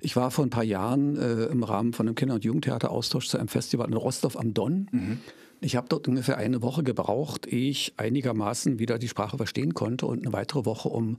Ich 0.00 0.16
war 0.16 0.30
vor 0.30 0.44
ein 0.44 0.50
paar 0.50 0.64
Jahren 0.64 1.16
äh, 1.16 1.44
im 1.46 1.62
Rahmen 1.62 1.92
von 1.92 2.06
einem 2.06 2.14
Kinder- 2.14 2.34
und 2.34 2.44
Jugendtheateraustausch 2.44 3.28
zu 3.28 3.38
einem 3.38 3.48
Festival 3.48 3.88
in 3.88 3.94
Rostov 3.94 4.36
am 4.36 4.54
Don. 4.54 4.88
Mhm. 4.92 5.20
Ich 5.60 5.76
habe 5.76 5.88
dort 5.88 6.06
ungefähr 6.06 6.36
eine 6.36 6.62
Woche 6.62 6.82
gebraucht, 6.82 7.46
ehe 7.46 7.70
ich 7.70 7.94
einigermaßen 7.96 8.78
wieder 8.78 8.98
die 8.98 9.08
Sprache 9.08 9.36
verstehen 9.36 9.74
konnte 9.74 10.06
und 10.06 10.24
eine 10.24 10.32
weitere 10.32 10.64
Woche, 10.64 10.88
um 10.88 11.18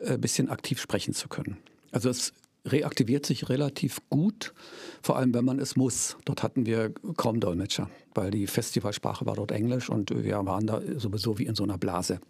ein 0.00 0.14
äh, 0.14 0.18
bisschen 0.18 0.50
aktiv 0.50 0.80
sprechen 0.80 1.14
zu 1.14 1.28
können. 1.28 1.56
Also 1.90 2.10
es 2.10 2.32
reaktiviert 2.64 3.26
sich 3.26 3.48
relativ 3.48 4.00
gut, 4.08 4.54
vor 5.02 5.16
allem 5.16 5.34
wenn 5.34 5.44
man 5.44 5.58
es 5.58 5.74
muss. 5.76 6.16
Dort 6.24 6.42
hatten 6.42 6.66
wir 6.66 6.92
kaum 7.16 7.40
Dolmetscher, 7.40 7.90
weil 8.14 8.30
die 8.30 8.46
Festivalsprache 8.46 9.26
war 9.26 9.34
dort 9.34 9.52
Englisch 9.52 9.90
und 9.90 10.10
wir 10.10 10.44
waren 10.46 10.66
da 10.66 10.80
sowieso 10.96 11.38
wie 11.38 11.46
in 11.46 11.54
so 11.54 11.64
einer 11.64 11.78
Blase. 11.78 12.20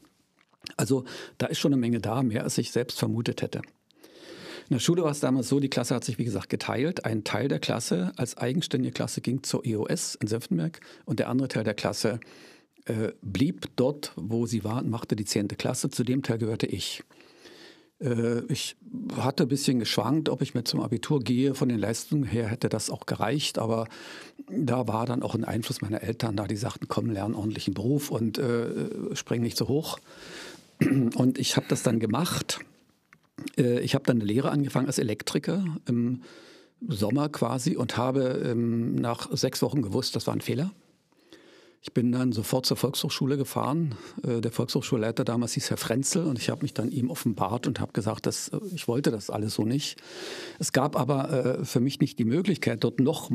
Also 0.77 1.05
da 1.39 1.47
ist 1.47 1.59
schon 1.59 1.73
eine 1.73 1.81
Menge 1.81 2.01
da, 2.01 2.23
mehr 2.23 2.45
als 2.45 2.57
ich 2.59 2.71
selbst 2.73 2.99
vermutet 2.99 3.43
hätte. 3.43 3.63
In 4.69 4.77
der 4.77 4.81
Schule 4.81 5.03
war 5.03 5.11
es 5.11 5.21
damals 5.21 5.49
so, 5.49 5.61
die 5.61 5.69
Klasse 5.69 5.95
hat 5.95 6.05
sich 6.05 6.19
wie 6.19 6.25
gesagt 6.25 6.49
geteilt. 6.49 7.05
Ein 7.05 7.25
Teil 7.25 7.49
der 7.49 7.59
Klasse 7.59 8.13
als 8.17 8.37
eigenständige 8.37 8.93
Klasse 8.93 9.21
ging 9.21 9.43
zur 9.43 9.65
EOS 9.67 10.17
in 10.17 10.29
Senftenberg 10.29 10.81
und 11.05 11.19
der 11.19 11.29
andere 11.29 11.49
Teil 11.49 11.65
der 11.65 11.75
Klasse 11.75 12.21
äh, 12.87 13.13
blieb 13.23 13.69
dort, 13.77 14.13
wo 14.17 14.47
sie 14.47 14.65
war 14.65 14.79
und 14.83 14.91
machte 14.91 15.17
die 15.17 15.25
10. 15.25 15.49
Klasse. 15.49 15.91
Zu 15.91 16.05
dem 16.05 16.23
Teil 16.23 16.39
gehörte 16.39 16.67
ich. 16.67 17.03
Äh, 18.01 18.41
ich 18.47 18.77
hatte 19.17 19.45
ein 19.45 19.49
bisschen 19.49 19.79
geschwankt, 19.79 20.29
ob 20.29 20.43
ich 20.43 20.55
mir 20.55 20.65
zum 20.65 20.81
Abitur 20.81 21.21
gehe. 21.21 21.55
Von 21.55 21.69
den 21.69 21.79
Leistungen 21.79 22.25
her 22.25 22.49
hätte 22.49 22.69
das 22.69 22.91
auch 22.91 23.07
gereicht, 23.07 23.59
aber 23.59 23.87
da 24.49 24.89
war 24.89 25.07
dann 25.07 25.23
auch 25.23 25.35
ein 25.35 25.45
Einfluss 25.45 25.81
meiner 25.81 26.03
Eltern 26.03 26.37
da, 26.37 26.47
die 26.47 26.57
sagten, 26.57 26.89
komm, 26.89 27.11
lern 27.11 27.35
ordentlichen 27.35 27.75
Beruf 27.75 28.11
und 28.11 28.39
äh, 28.39 29.15
spring 29.15 29.43
nicht 29.43 29.57
so 29.57 29.69
hoch. 29.69 29.99
Und 31.15 31.39
ich 31.39 31.57
habe 31.57 31.67
das 31.69 31.83
dann 31.83 32.01
gemacht 32.01 32.61
ich 33.57 33.95
habe 33.95 34.05
dann 34.05 34.17
eine 34.17 34.25
Lehre 34.25 34.51
angefangen 34.51 34.87
als 34.87 34.99
Elektriker 34.99 35.65
im 35.87 36.23
Sommer 36.89 37.29
quasi 37.29 37.77
und 37.77 37.97
habe 37.97 38.43
ähm, 38.45 38.95
nach 38.97 39.29
sechs 39.33 39.63
Wochen 39.63 39.83
gewusst, 39.83 40.17
das 40.17 40.27
war 40.27 40.35
ein 40.35 40.41
Fehler. 40.41 40.73
Ich 41.85 41.93
bin 41.93 42.13
dann 42.13 42.31
sofort 42.31 42.65
zur 42.65 42.77
Volkshochschule 42.77 43.37
gefahren. 43.37 43.97
Äh, 44.23 44.41
der 44.41 44.53
Volkshochschulleiter 44.53 45.25
damals 45.25 45.53
hieß 45.55 45.71
Herr 45.71 45.77
Frenzel 45.77 46.25
und 46.25 46.39
ich 46.39 46.51
habe 46.51 46.63
mich 46.63 46.75
dann 46.75 46.91
ihm 46.91 47.11
offenbart 47.11 47.67
und 47.67 47.81
habe 47.81 47.93
gesagt, 47.93 48.27
dass 48.27 48.49
äh, 48.49 48.59
ich 48.75 48.89
wollte 48.89 49.11
das 49.11 49.31
alles 49.31 49.55
so 49.55 49.65
nicht. 49.65 50.01
Es 50.59 50.73
gab 50.73 50.97
aber 50.97 51.65
für 51.65 51.81
mich 51.81 52.01
nicht 52.01 52.19
die 52.19 52.25
Möglichkeit, 52.25 52.85
dort 52.85 53.01
noch 53.01 53.31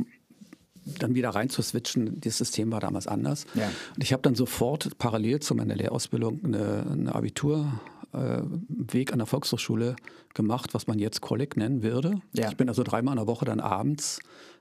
dann 1.00 1.16
wieder 1.16 1.30
rein 1.30 1.50
zu 1.50 1.62
switchen. 1.62 2.22
Das 2.22 2.38
System 2.38 2.72
war 2.72 2.80
damals 2.80 3.08
anders. 3.08 3.46
Ja. 3.56 3.70
Und 3.96 4.04
ich 4.04 4.14
habe 4.14 4.22
dann 4.22 4.36
sofort 4.36 4.98
parallel 4.98 5.42
zu 5.42 5.54
meiner 5.56 5.76
Lehrausbildung 5.76 6.46
eine, 6.46 6.86
eine 6.90 7.16
Abitur 7.16 7.80
äh, 8.14 8.42
Weg 8.70 9.12
an 9.12 9.20
der 9.20 9.28
Volkshochschule 9.28 9.96
gemacht, 10.34 10.74
was 10.74 10.88
man 10.88 11.00
jetzt 11.00 11.22
Kolleg 11.22 11.58
nennen 11.58 11.84
würde. 11.84 12.22
Ja. 12.34 12.50
Ich 12.50 12.58
bin 12.58 12.70
also 12.70 12.84
dreimal 12.84 13.14
in 13.14 13.18
der 13.18 13.28
Woche 13.28 13.46
dann 13.46 13.60
abends 13.60 14.20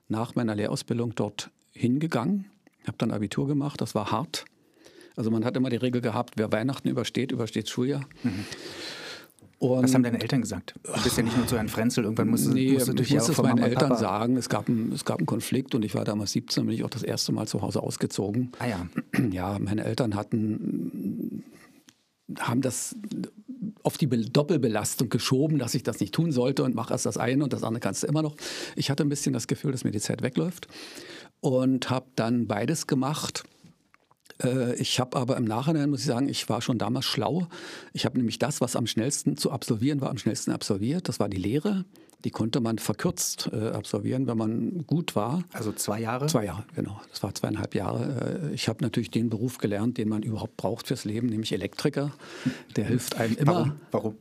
nach 0.08 0.34
meiner 0.34 0.54
Lehrausbildung 0.54 1.14
dort 1.14 1.50
hingegangen, 1.72 2.46
habe 2.86 2.96
dann 2.98 3.10
Abitur 3.10 3.46
gemacht, 3.46 3.80
das 3.80 3.94
war 3.94 4.10
hart. 4.10 4.44
Also 5.16 5.30
man 5.30 5.44
hat 5.44 5.56
immer 5.56 5.70
die 5.70 5.76
Regel 5.76 6.00
gehabt, 6.00 6.34
wer 6.36 6.52
Weihnachten 6.52 6.88
übersteht, 6.88 7.32
übersteht 7.32 7.68
Schuljahr. 7.68 8.02
Mhm. 8.22 8.44
Was 9.58 9.94
haben 9.94 10.02
deine 10.02 10.20
Eltern 10.20 10.42
gesagt? 10.42 10.74
Du 10.82 11.02
bist 11.02 11.16
ja 11.16 11.22
nicht 11.22 11.36
nur 11.36 11.46
zu 11.46 11.56
Herrn 11.56 11.68
Frenzel, 11.68 12.04
irgendwann 12.04 12.28
musst, 12.28 12.52
nee, 12.52 12.72
musst 12.72 12.88
du 12.88 12.92
dich 12.92 13.08
ja 13.08 13.20
es 13.20 13.38
meinen 13.38 13.58
Eltern 13.58 13.88
Papa. 13.88 13.96
sagen. 13.96 14.36
Es 14.36 14.50
gab, 14.50 14.68
ein, 14.68 14.92
es 14.92 15.06
gab 15.06 15.18
einen 15.18 15.26
Konflikt 15.26 15.74
und 15.74 15.82
ich 15.82 15.94
war 15.94 16.04
damals 16.04 16.32
17, 16.32 16.66
bin 16.66 16.74
ich 16.74 16.84
auch 16.84 16.90
das 16.90 17.02
erste 17.02 17.32
Mal 17.32 17.48
zu 17.48 17.62
Hause 17.62 17.82
ausgezogen. 17.82 18.52
Ah 18.58 18.66
ja. 18.66 18.86
Ja, 19.30 19.58
meine 19.58 19.84
Eltern 19.84 20.14
hatten 20.14 21.42
haben 22.38 22.60
das 22.60 22.96
auf 23.82 23.98
die 23.98 24.08
Doppelbelastung 24.08 25.08
geschoben, 25.08 25.58
dass 25.58 25.74
ich 25.74 25.82
das 25.82 26.00
nicht 26.00 26.14
tun 26.14 26.32
sollte 26.32 26.64
und 26.64 26.74
mache 26.74 26.92
erst 26.92 27.06
das 27.06 27.16
eine 27.16 27.44
und 27.44 27.52
das 27.52 27.62
andere 27.62 27.80
kannst 27.80 28.02
du 28.02 28.06
immer 28.06 28.22
noch. 28.22 28.36
Ich 28.74 28.90
hatte 28.90 29.04
ein 29.04 29.08
bisschen 29.08 29.32
das 29.32 29.46
Gefühl, 29.46 29.72
dass 29.72 29.84
mir 29.84 29.92
die 29.92 30.00
Zeit 30.00 30.22
wegläuft 30.22 30.66
und 31.40 31.88
habe 31.88 32.06
dann 32.16 32.46
beides 32.46 32.86
gemacht. 32.86 33.44
Äh, 34.42 34.74
ich 34.76 34.98
habe 34.98 35.16
aber 35.16 35.36
im 35.36 35.44
Nachhinein, 35.44 35.90
muss 35.90 36.00
ich 36.00 36.06
sagen, 36.06 36.28
ich 36.28 36.48
war 36.48 36.60
schon 36.60 36.78
damals 36.78 37.06
schlau. 37.06 37.46
Ich 37.92 38.04
habe 38.04 38.18
nämlich 38.18 38.38
das, 38.38 38.60
was 38.60 38.76
am 38.76 38.86
schnellsten 38.86 39.36
zu 39.36 39.50
absolvieren 39.50 40.00
war, 40.00 40.10
am 40.10 40.18
schnellsten 40.18 40.50
absolviert. 40.50 41.08
Das 41.08 41.20
war 41.20 41.28
die 41.28 41.36
Lehre. 41.36 41.84
Die 42.26 42.32
konnte 42.32 42.58
man 42.58 42.78
verkürzt 42.78 43.50
äh, 43.52 43.68
absolvieren, 43.68 44.26
wenn 44.26 44.36
man 44.36 44.84
gut 44.88 45.14
war. 45.14 45.44
Also 45.52 45.70
zwei 45.70 46.00
Jahre? 46.00 46.26
Zwei 46.26 46.46
Jahre, 46.46 46.64
genau. 46.74 47.00
Das 47.08 47.22
war 47.22 47.32
zweieinhalb 47.32 47.72
Jahre. 47.76 48.48
Äh, 48.50 48.52
ich 48.52 48.68
habe 48.68 48.82
natürlich 48.82 49.12
den 49.12 49.30
Beruf 49.30 49.58
gelernt, 49.58 49.96
den 49.96 50.08
man 50.08 50.24
überhaupt 50.24 50.56
braucht 50.56 50.88
fürs 50.88 51.04
Leben, 51.04 51.28
nämlich 51.28 51.52
Elektriker. 51.52 52.10
Der 52.74 52.86
hilft 52.86 53.16
einem 53.16 53.36
immer. 53.36 53.52
Warum? 53.52 53.72
Warum? 53.92 54.16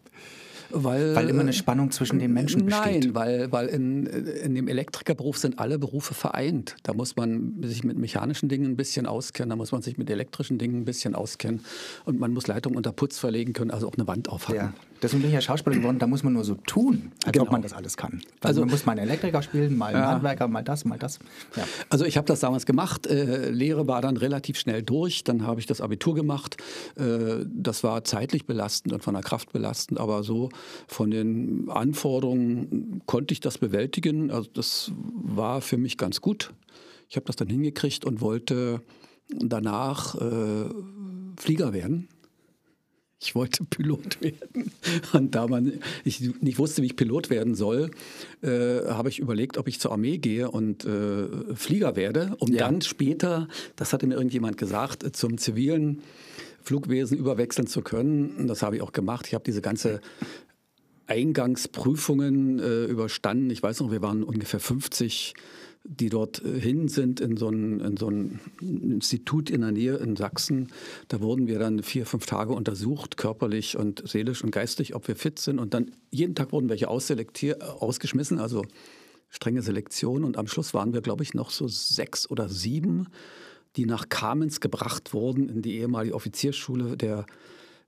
Weil, 0.69 1.15
weil 1.15 1.29
immer 1.29 1.41
eine 1.41 1.53
Spannung 1.53 1.89
zwischen 1.91 2.19
den 2.19 2.33
Menschen 2.33 2.65
besteht. 2.65 3.05
Nein, 3.05 3.15
weil, 3.15 3.51
weil 3.51 3.67
in, 3.67 4.05
in 4.05 4.55
dem 4.55 4.67
Elektrikerberuf 4.67 5.37
sind 5.37 5.57
alle 5.59 5.79
Berufe 5.79 6.13
vereint. 6.13 6.75
Da 6.83 6.93
muss 6.93 7.15
man 7.15 7.63
sich 7.63 7.83
mit 7.83 7.97
mechanischen 7.97 8.49
Dingen 8.49 8.71
ein 8.71 8.75
bisschen 8.75 9.05
auskennen, 9.05 9.49
da 9.49 9.55
muss 9.55 9.71
man 9.71 9.81
sich 9.81 9.97
mit 9.97 10.09
elektrischen 10.09 10.57
Dingen 10.57 10.81
ein 10.81 10.85
bisschen 10.85 11.15
auskennen 11.15 11.63
und 12.05 12.19
man 12.19 12.33
muss 12.33 12.47
Leitungen 12.47 12.77
unter 12.77 12.91
Putz 12.91 13.17
verlegen 13.17 13.53
können, 13.53 13.71
also 13.71 13.87
auch 13.87 13.95
eine 13.95 14.07
Wand 14.07 14.29
aufhaken. 14.29 14.55
Ja. 14.55 14.73
Deswegen 15.05 15.21
bin 15.21 15.29
ich 15.29 15.35
ja 15.35 15.41
Schauspieler 15.41 15.75
geworden, 15.75 15.99
da 15.99 16.07
muss 16.07 16.23
man 16.23 16.33
nur 16.33 16.43
so 16.43 16.55
tun, 16.55 17.11
als 17.23 17.33
Genau. 17.33 17.45
ob 17.45 17.51
man 17.51 17.61
das 17.61 17.73
alles 17.73 17.95
kann. 17.95 18.21
Weil 18.41 18.49
Also- 18.49 18.61
man 18.61 18.71
muss 18.71 18.85
mal 18.85 18.93
einen 18.93 19.01
Elektriker 19.07 19.41
spielen, 19.43 19.77
mal 19.77 19.87
einen 19.93 19.97
Ja. 20.03 20.07
Handwerker, 20.11 20.47
mal 20.47 20.63
das, 20.63 20.83
mal 20.83 20.97
das. 20.97 21.19
Ja. 21.55 21.63
Also 21.89 22.05
ich 22.05 22.17
habe 22.17 22.25
das 22.25 22.39
damals 22.39 22.65
gemacht. 22.65 23.05
Äh, 23.07 23.51
Lehre 23.51 23.87
war 23.87 24.01
dann 24.01 24.17
relativ 24.17 24.57
schnell 24.57 24.81
durch. 24.81 25.23
Dann 25.23 25.45
habe 25.45 25.59
ich 25.59 25.67
das 25.67 25.79
Abitur 25.79 26.15
gemacht. 26.15 26.57
Äh, 26.97 27.45
das 27.45 27.83
war 27.83 28.03
zeitlich 28.03 28.45
belastend 28.47 28.93
und 28.93 29.03
von 29.03 29.13
der 29.13 29.21
Kraft 29.23 29.53
belastend, 29.53 29.99
aber 29.99 30.23
so 30.23 30.49
von 30.87 31.11
den 31.11 31.69
Anforderungen 31.69 33.01
konnte 33.05 33.33
ich 33.33 33.39
das 33.39 33.57
bewältigen. 33.59 34.31
Also 34.31 34.49
das 34.53 34.91
war 35.13 35.61
für 35.61 35.77
mich 35.77 35.97
ganz 35.97 36.19
gut. 36.21 36.51
Ich 37.09 37.15
habe 37.15 37.25
das 37.27 37.35
dann 37.35 37.47
hingekriegt 37.47 38.05
und 38.05 38.21
wollte 38.21 38.81
danach 39.29 40.15
äh, 40.15 40.69
Flieger 41.37 41.73
werden. 41.73 42.07
Ich 43.21 43.33
wollte 43.33 43.63
Pilot 43.63 44.21
werden. 44.21 44.71
Und 45.13 45.35
da 45.35 45.47
man, 45.47 45.79
ich 46.03 46.19
nicht 46.41 46.59
wusste, 46.59 46.81
wie 46.81 46.87
ich 46.87 46.95
Pilot 46.95 47.29
werden 47.29 47.55
soll, 47.55 47.91
äh, 48.41 48.47
habe 48.87 49.09
ich 49.09 49.19
überlegt, 49.19 49.57
ob 49.57 49.67
ich 49.67 49.79
zur 49.79 49.91
Armee 49.93 50.17
gehe 50.17 50.51
und 50.51 50.85
äh, 50.85 51.27
Flieger 51.55 51.95
werde, 51.95 52.35
um 52.39 52.51
Ja. 52.51 52.59
dann 52.65 52.81
später, 52.81 53.47
das 53.77 53.93
hatte 53.93 54.05
mir 54.05 54.15
irgendjemand 54.15 54.57
gesagt, 54.57 55.15
zum 55.15 55.37
zivilen 55.37 56.01
Flugwesen 56.61 57.17
überwechseln 57.17 57.67
zu 57.67 57.81
können. 57.81 58.31
Und 58.37 58.47
Das 58.47 58.61
habe 58.63 58.75
ich 58.75 58.81
auch 58.81 58.91
gemacht. 58.91 59.27
Ich 59.27 59.33
habe 59.33 59.43
diese 59.45 59.61
ganze 59.61 60.01
Eingangsprüfungen 61.07 62.59
äh, 62.59 62.85
überstanden. 62.85 63.49
Ich 63.49 63.61
weiß 63.63 63.79
noch, 63.79 63.91
wir 63.91 64.01
waren 64.01 64.23
ungefähr 64.23 64.59
50, 64.59 65.33
die 65.87 66.09
dort 66.09 66.43
äh, 66.43 66.59
hin 66.59 66.87
sind 66.87 67.19
in 67.19 67.37
so, 67.37 67.49
ein, 67.49 67.79
in 67.79 67.97
so 67.97 68.09
ein 68.09 68.39
Institut 68.59 69.49
in 69.49 69.61
der 69.61 69.71
Nähe 69.71 69.95
in 69.97 70.15
Sachsen. 70.15 70.69
Da 71.07 71.21
wurden 71.21 71.47
wir 71.47 71.59
dann 71.59 71.83
vier, 71.83 72.05
fünf 72.05 72.25
Tage 72.25 72.53
untersucht, 72.53 73.17
körperlich 73.17 73.77
und 73.77 74.07
seelisch 74.07 74.43
und 74.43 74.51
geistig, 74.51 74.95
ob 74.95 75.07
wir 75.07 75.15
fit 75.15 75.39
sind. 75.39 75.59
Und 75.59 75.73
dann 75.73 75.91
jeden 76.11 76.35
Tag 76.35 76.51
wurden 76.51 76.69
welche 76.69 76.89
ausgeschmissen, 76.89 78.39
also 78.39 78.63
strenge 79.29 79.61
Selektion. 79.61 80.23
Und 80.23 80.37
am 80.37 80.47
Schluss 80.47 80.73
waren 80.73 80.93
wir, 80.93 81.01
glaube 81.01 81.23
ich, 81.23 81.33
noch 81.33 81.51
so 81.51 81.67
sechs 81.67 82.29
oder 82.29 82.49
sieben, 82.49 83.07
die 83.75 83.85
nach 83.85 84.09
Kamenz 84.09 84.59
gebracht 84.59 85.13
wurden 85.13 85.49
in 85.49 85.61
die 85.61 85.77
ehemalige 85.77 86.15
Offiziersschule 86.15 86.97
der, 86.97 87.25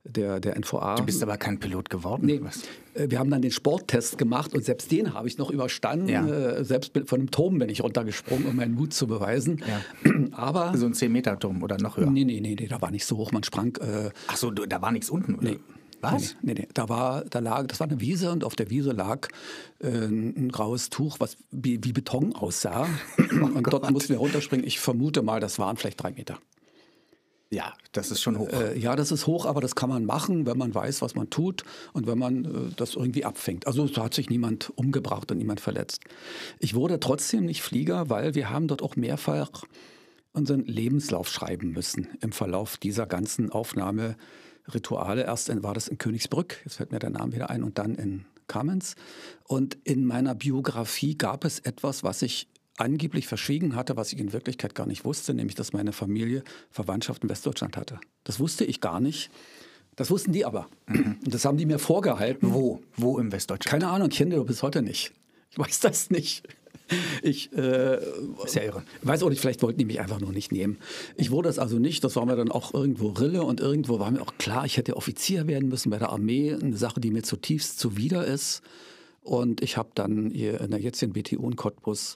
der, 0.08 0.40
der 0.40 0.56
NVA. 0.58 0.96
Du 0.96 1.04
bist 1.04 1.22
aber 1.22 1.36
kein 1.36 1.58
Pilot 1.60 1.90
geworden. 1.90 2.26
Nee, 2.26 2.40
Was? 2.42 2.62
äh, 2.94 3.10
wir 3.10 3.18
haben 3.18 3.30
dann 3.30 3.42
den 3.42 3.50
Sporttest 3.50 4.18
gemacht 4.18 4.54
und 4.54 4.64
selbst 4.64 4.90
den 4.90 5.14
habe 5.14 5.28
ich 5.28 5.38
noch 5.38 5.50
überstanden. 5.50 6.08
Ja. 6.08 6.26
Äh, 6.26 6.64
Selbst 6.64 6.92
von 7.06 7.18
einem 7.20 7.30
Turm 7.30 7.58
bin 7.58 7.68
ich 7.68 7.82
runtergesprungen, 7.82 8.46
um 8.46 8.56
meinen 8.56 8.74
Mut 8.74 8.92
zu 8.94 9.06
beweisen. 9.06 9.62
Ja. 10.04 10.10
Aber 10.32 10.76
So 10.76 10.86
ein 10.86 10.94
10-Meter-Turm 10.94 11.62
oder 11.62 11.78
noch 11.78 11.96
höher. 11.96 12.10
nee, 12.10 12.24
nee, 12.24 12.40
nee, 12.40 12.56
nee, 12.58 12.66
da 12.66 12.80
war 12.82 12.90
nicht 12.90 13.04
so 13.06 13.16
hoch. 13.16 13.32
Man 13.32 13.42
sprang. 13.44 13.76
Äh, 13.76 14.10
Ach 14.28 14.36
so, 14.36 14.50
da 14.50 14.80
war 14.82 14.92
nichts 14.92 15.10
unten, 15.10 15.34
oder? 15.36 15.50
Nee. 15.50 15.58
Was? 16.00 16.36
Nee, 16.42 16.54
nee, 16.54 16.60
nee. 16.60 16.68
Da 16.74 16.88
war, 16.88 17.24
da 17.24 17.40
lag, 17.40 17.66
das 17.66 17.80
war 17.80 17.88
eine 17.88 18.00
Wiese 18.00 18.30
und 18.30 18.44
auf 18.44 18.54
der 18.54 18.70
Wiese 18.70 18.92
lag 18.92 19.26
äh, 19.80 19.88
ein 19.88 20.48
graues 20.52 20.90
Tuch, 20.90 21.16
was 21.18 21.36
wie, 21.50 21.80
wie 21.82 21.92
Beton 21.92 22.36
aussah. 22.36 22.86
und 23.40 23.64
dort 23.72 23.90
mussten 23.90 24.10
wir 24.10 24.18
runterspringen. 24.18 24.64
Ich 24.64 24.78
vermute 24.78 25.22
mal, 25.22 25.40
das 25.40 25.58
waren 25.58 25.76
vielleicht 25.76 26.00
drei 26.00 26.12
Meter. 26.12 26.38
Ja, 27.50 27.72
das 27.92 28.10
ist 28.10 28.20
schon 28.20 28.38
hoch. 28.38 28.48
Äh, 28.50 28.78
ja, 28.78 28.94
das 28.94 29.10
ist 29.10 29.26
hoch, 29.26 29.46
aber 29.46 29.62
das 29.62 29.74
kann 29.74 29.88
man 29.88 30.04
machen, 30.04 30.44
wenn 30.44 30.58
man 30.58 30.74
weiß, 30.74 31.00
was 31.00 31.14
man 31.14 31.30
tut 31.30 31.64
und 31.94 32.06
wenn 32.06 32.18
man 32.18 32.44
äh, 32.44 32.48
das 32.76 32.94
irgendwie 32.94 33.24
abfängt. 33.24 33.66
Also 33.66 33.84
es 33.84 33.96
hat 33.96 34.12
sich 34.12 34.28
niemand 34.28 34.70
umgebracht 34.76 35.30
und 35.32 35.38
niemand 35.38 35.60
verletzt. 35.60 36.02
Ich 36.58 36.74
wurde 36.74 37.00
trotzdem 37.00 37.46
nicht 37.46 37.62
Flieger, 37.62 38.10
weil 38.10 38.34
wir 38.34 38.50
haben 38.50 38.68
dort 38.68 38.82
auch 38.82 38.96
mehrfach 38.96 39.64
unseren 40.32 40.64
Lebenslauf 40.66 41.28
schreiben 41.30 41.72
müssen 41.72 42.08
im 42.20 42.32
Verlauf 42.32 42.76
dieser 42.76 43.06
ganzen 43.06 43.50
Aufnahmerituale. 43.50 45.24
Erst 45.24 45.62
war 45.62 45.72
das 45.72 45.88
in 45.88 45.96
Königsbrück, 45.96 46.60
jetzt 46.64 46.76
fällt 46.76 46.92
mir 46.92 46.98
der 46.98 47.10
Name 47.10 47.32
wieder 47.32 47.48
ein, 47.48 47.62
und 47.62 47.78
dann 47.78 47.94
in 47.94 48.26
Kamenz. 48.46 48.94
Und 49.44 49.78
in 49.84 50.04
meiner 50.04 50.34
Biografie 50.34 51.16
gab 51.16 51.46
es 51.46 51.60
etwas, 51.60 52.04
was 52.04 52.20
ich 52.20 52.48
angeblich 52.78 53.26
verschwiegen 53.26 53.74
hatte, 53.74 53.96
was 53.96 54.12
ich 54.12 54.18
in 54.18 54.32
Wirklichkeit 54.32 54.74
gar 54.74 54.86
nicht 54.86 55.04
wusste, 55.04 55.34
nämlich 55.34 55.54
dass 55.54 55.72
meine 55.72 55.92
Familie 55.92 56.42
Verwandtschaft 56.70 57.22
in 57.22 57.28
Westdeutschland 57.28 57.76
hatte. 57.76 58.00
Das 58.24 58.40
wusste 58.40 58.64
ich 58.64 58.80
gar 58.80 59.00
nicht. 59.00 59.30
Das 59.96 60.10
wussten 60.10 60.32
die 60.32 60.44
aber. 60.44 60.68
Und 60.88 61.18
das 61.34 61.44
haben 61.44 61.56
die 61.56 61.66
mir 61.66 61.80
vorgehalten. 61.80 62.54
Wo? 62.54 62.80
Wo 62.96 63.18
im 63.18 63.32
Westdeutschland? 63.32 63.70
Keine 63.82 63.92
Ahnung, 63.92 64.08
ich 64.10 64.18
kenne 64.18 64.36
die 64.36 64.44
bis 64.44 64.62
heute 64.62 64.80
nicht. 64.80 65.12
Ich 65.50 65.58
weiß 65.58 65.80
das 65.80 66.10
nicht. 66.10 66.46
Ich 67.22 67.52
äh, 67.52 67.98
ja 68.54 68.62
irre. 68.62 68.82
weiß 69.02 69.22
auch 69.22 69.28
nicht, 69.28 69.40
vielleicht 69.40 69.62
wollten 69.62 69.78
die 69.78 69.84
mich 69.84 70.00
einfach 70.00 70.20
nur 70.20 70.32
nicht 70.32 70.52
nehmen. 70.52 70.78
Ich 71.16 71.30
wurde 71.30 71.48
es 71.48 71.58
also 71.58 71.78
nicht, 71.78 72.02
das 72.02 72.16
war 72.16 72.24
mir 72.24 72.36
dann 72.36 72.50
auch 72.50 72.72
irgendwo 72.72 73.08
Rille 73.08 73.42
und 73.42 73.60
irgendwo 73.60 73.98
war 73.98 74.10
mir 74.10 74.22
auch 74.22 74.38
klar, 74.38 74.64
ich 74.64 74.76
hätte 74.76 74.96
Offizier 74.96 75.46
werden 75.46 75.68
müssen 75.68 75.90
bei 75.90 75.98
der 75.98 76.10
Armee, 76.10 76.54
eine 76.54 76.76
Sache, 76.76 77.00
die 77.00 77.10
mir 77.10 77.22
zutiefst 77.22 77.78
zuwider 77.78 78.24
ist. 78.24 78.62
Und 79.22 79.62
ich 79.62 79.76
habe 79.76 79.90
dann 79.94 80.30
hier 80.30 80.60
in 80.60 80.70
der 80.70 80.80
jetzigen 80.80 81.12
BTU 81.12 81.46
in 81.46 81.56
Cottbus 81.56 82.14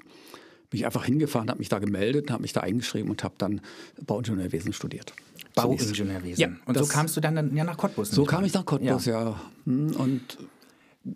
mich 0.72 0.85
einfach 0.87 1.04
hingefahren, 1.04 1.48
habe 1.48 1.58
mich 1.58 1.68
da 1.68 1.78
gemeldet, 1.78 2.30
habe 2.30 2.42
mich 2.42 2.52
da 2.52 2.61
eingeschrieben 2.61 3.11
und 3.11 3.22
habe 3.24 3.35
dann 3.38 3.61
Bauingenieurwesen 4.06 4.72
studiert. 4.72 5.12
Bauingenieurwesen. 5.54 6.40
Ja, 6.40 6.48
Und 6.64 6.78
so 6.78 6.87
kamst 6.87 7.16
du 7.16 7.20
dann, 7.20 7.35
dann 7.37 7.56
ja 7.56 7.64
nach 7.64 7.76
Cottbus. 7.76 8.11
So 8.11 8.24
kam 8.24 8.44
ich 8.44 8.52
nach 8.54 8.64
Cottbus, 8.64 9.04
ja. 9.06 9.38
Hm, 9.66 9.94
Und 9.96 10.38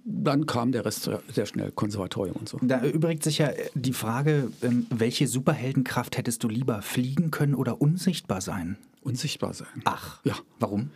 dann 0.05 0.47
kam 0.47 0.73
der 0.73 0.85
Rest 0.85 1.05
sehr- 1.05 1.23
sehr 1.33 1.47
schnell, 1.47 1.71
Konservatorium 1.71 2.37
und 2.37 2.49
so. 2.49 2.59
Da 2.61 2.85
übrigt 2.85 3.23
sich 3.23 3.39
ja 3.39 3.47
äh, 3.49 3.69
die 3.75 3.93
Frage, 3.93 4.51
ähm, 4.63 4.87
welche 4.91 5.29
Superheldenkraft 5.29 6.17
hättest 6.19 6.43
du 6.43 6.49
lieber, 6.49 6.83
fliegen 6.83 7.31
können 7.31 7.55
oder 7.55 7.81
unsichtbar 7.81 8.41
sein? 8.41 8.77
Unsichtbar 9.03 9.55
sein. 9.55 9.69
Ach, 9.85 10.21
Ja. 10.25 10.35
Warum? 10.59 10.91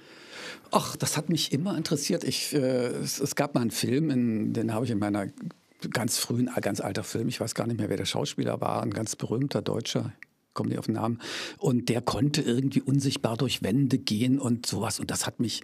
Ach, 0.72 0.96
das 0.96 1.16
hat 1.16 1.28
mich 1.28 1.52
immer 1.52 1.76
interessiert. 1.76 2.24
Ich, 2.24 2.52
äh, 2.54 2.58
es, 2.58 3.20
es 3.20 3.34
gab 3.36 3.54
mal 3.54 3.60
einen 3.60 3.70
Film, 3.70 4.10
in, 4.10 4.52
den 4.52 4.72
habe 4.74 4.84
ich 4.84 4.90
in 4.90 4.98
meiner 4.98 5.26
ganz 5.92 6.18
frühen, 6.18 6.50
äh, 6.54 6.60
ganz 6.60 6.80
alter 6.80 7.04
Film, 7.04 7.28
ich 7.28 7.40
weiß 7.40 7.54
gar 7.54 7.66
nicht 7.66 7.78
mehr, 7.78 7.88
wer 7.88 7.96
der 7.96 8.04
Schauspieler 8.04 8.60
war, 8.60 8.82
ein 8.82 8.90
ganz 8.90 9.16
berühmter 9.16 9.62
Deutscher, 9.62 10.12
komme 10.54 10.70
nicht 10.70 10.78
auf 10.78 10.86
den 10.86 10.94
Namen. 10.94 11.20
Und 11.58 11.88
der 11.88 12.02
konnte 12.02 12.42
irgendwie 12.42 12.82
unsichtbar 12.82 13.36
durch 13.36 13.62
Wände 13.62 13.98
gehen 13.98 14.38
und 14.38 14.66
sowas. 14.66 15.00
Und 15.00 15.10
das 15.10 15.26
hat 15.26 15.40
mich 15.40 15.62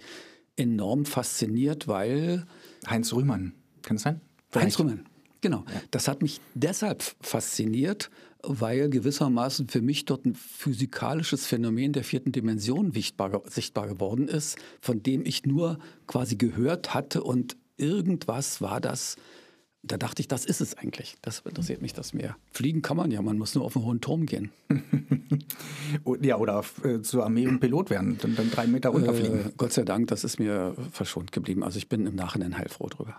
enorm 0.55 1.05
fasziniert, 1.05 1.87
weil 1.87 2.45
Heinz 2.87 3.13
Rühmann. 3.13 3.53
Kann 3.83 3.97
es 3.97 4.03
sein? 4.03 4.15
Heinz 4.55 4.75
Vielleicht. 4.75 4.79
Rühmann. 4.79 5.05
Genau. 5.41 5.65
Das 5.91 6.07
hat 6.07 6.21
mich 6.21 6.41
deshalb 6.55 7.03
fasziniert, 7.21 8.09
weil 8.43 8.89
gewissermaßen 8.89 9.67
für 9.67 9.81
mich 9.81 10.05
dort 10.05 10.25
ein 10.25 10.35
physikalisches 10.35 11.45
Phänomen 11.45 11.93
der 11.93 12.03
vierten 12.03 12.31
Dimension 12.31 12.91
sichtbar, 12.91 13.43
sichtbar 13.45 13.87
geworden 13.87 14.27
ist, 14.27 14.57
von 14.81 15.03
dem 15.03 15.25
ich 15.25 15.45
nur 15.45 15.79
quasi 16.07 16.35
gehört 16.37 16.93
hatte 16.93 17.23
und 17.23 17.55
irgendwas 17.77 18.61
war 18.61 18.81
das. 18.81 19.17
Da 19.87 19.97
dachte 19.97 20.21
ich, 20.21 20.27
das 20.27 20.45
ist 20.45 20.59
es 20.59 20.77
eigentlich. 20.77 21.17
Das 21.21 21.39
interessiert 21.39 21.81
mich 21.81 21.93
das 21.93 22.13
mehr. 22.13 22.35
Fliegen 22.51 22.81
kann 22.81 22.97
man 22.97 23.09
ja, 23.11 23.21
man 23.21 23.37
muss 23.37 23.55
nur 23.55 23.63
auf 23.63 23.75
einen 23.75 23.85
hohen 23.85 24.01
Turm 24.01 24.25
gehen. 24.25 24.51
Ja, 26.21 26.37
oder 26.37 26.59
auf, 26.59 26.83
äh, 26.83 27.01
zur 27.01 27.23
Armee 27.23 27.47
und 27.47 27.59
Pilot 27.59 27.89
werden, 27.89 28.17
dann, 28.21 28.35
dann 28.35 28.51
drei 28.51 28.67
Meter 28.67 28.89
runterfliegen. 28.89 29.39
Äh, 29.39 29.51
Gott 29.55 29.71
sei 29.71 29.83
Dank, 29.83 30.07
das 30.07 30.23
ist 30.23 30.39
mir 30.39 30.75
verschont 30.91 31.31
geblieben. 31.31 31.63
Also 31.63 31.77
ich 31.77 31.87
bin 31.87 32.05
im 32.05 32.15
Nachhinein 32.15 32.57
heilfroh 32.57 32.87
drüber. 32.87 33.17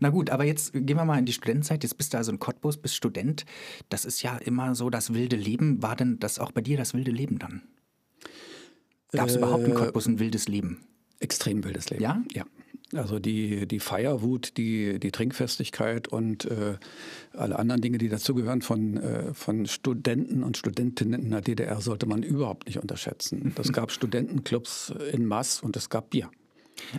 Na 0.00 0.10
gut, 0.10 0.30
aber 0.30 0.44
jetzt 0.44 0.72
gehen 0.72 0.96
wir 0.96 1.04
mal 1.04 1.18
in 1.18 1.24
die 1.24 1.32
Studentenzeit. 1.32 1.82
Jetzt 1.82 1.96
bist 1.96 2.12
du 2.12 2.18
also 2.18 2.32
in 2.32 2.38
Cottbus, 2.38 2.76
bist 2.76 2.94
Student. 2.94 3.44
Das 3.88 4.04
ist 4.04 4.22
ja 4.22 4.36
immer 4.36 4.74
so 4.74 4.90
das 4.90 5.14
wilde 5.14 5.36
Leben. 5.36 5.82
War 5.82 5.96
denn 5.96 6.18
das 6.18 6.38
auch 6.38 6.52
bei 6.52 6.60
dir 6.60 6.76
das 6.76 6.94
wilde 6.94 7.10
Leben 7.10 7.38
dann? 7.38 7.62
Gab 9.12 9.28
es 9.28 9.36
überhaupt 9.36 9.64
in 9.64 9.74
Cottbus 9.74 10.06
ein 10.06 10.18
wildes 10.18 10.48
Leben? 10.48 10.80
Extrem 11.20 11.64
wildes 11.64 11.88
Leben. 11.90 12.02
Ja? 12.02 12.22
Ja. 12.32 12.44
Also 12.92 13.18
die, 13.18 13.66
die 13.66 13.80
Feierwut, 13.80 14.56
die, 14.56 15.00
die 15.00 15.10
Trinkfestigkeit 15.10 16.06
und 16.06 16.44
äh, 16.44 16.76
alle 17.32 17.58
anderen 17.58 17.80
Dinge, 17.80 17.98
die 17.98 18.08
dazugehören 18.08 18.62
von, 18.62 18.98
äh, 18.98 19.34
von 19.34 19.66
Studenten 19.66 20.44
und 20.44 20.56
Studentinnen 20.56 21.22
in 21.22 21.30
der 21.30 21.40
DDR, 21.40 21.80
sollte 21.80 22.06
man 22.06 22.22
überhaupt 22.22 22.66
nicht 22.66 22.78
unterschätzen. 22.78 23.52
Das 23.56 23.72
gab 23.72 23.90
Studentenclubs 23.90 24.92
in 25.12 25.26
Mass 25.26 25.60
und 25.60 25.76
es 25.76 25.88
gab 25.88 26.10
Bier. 26.10 26.30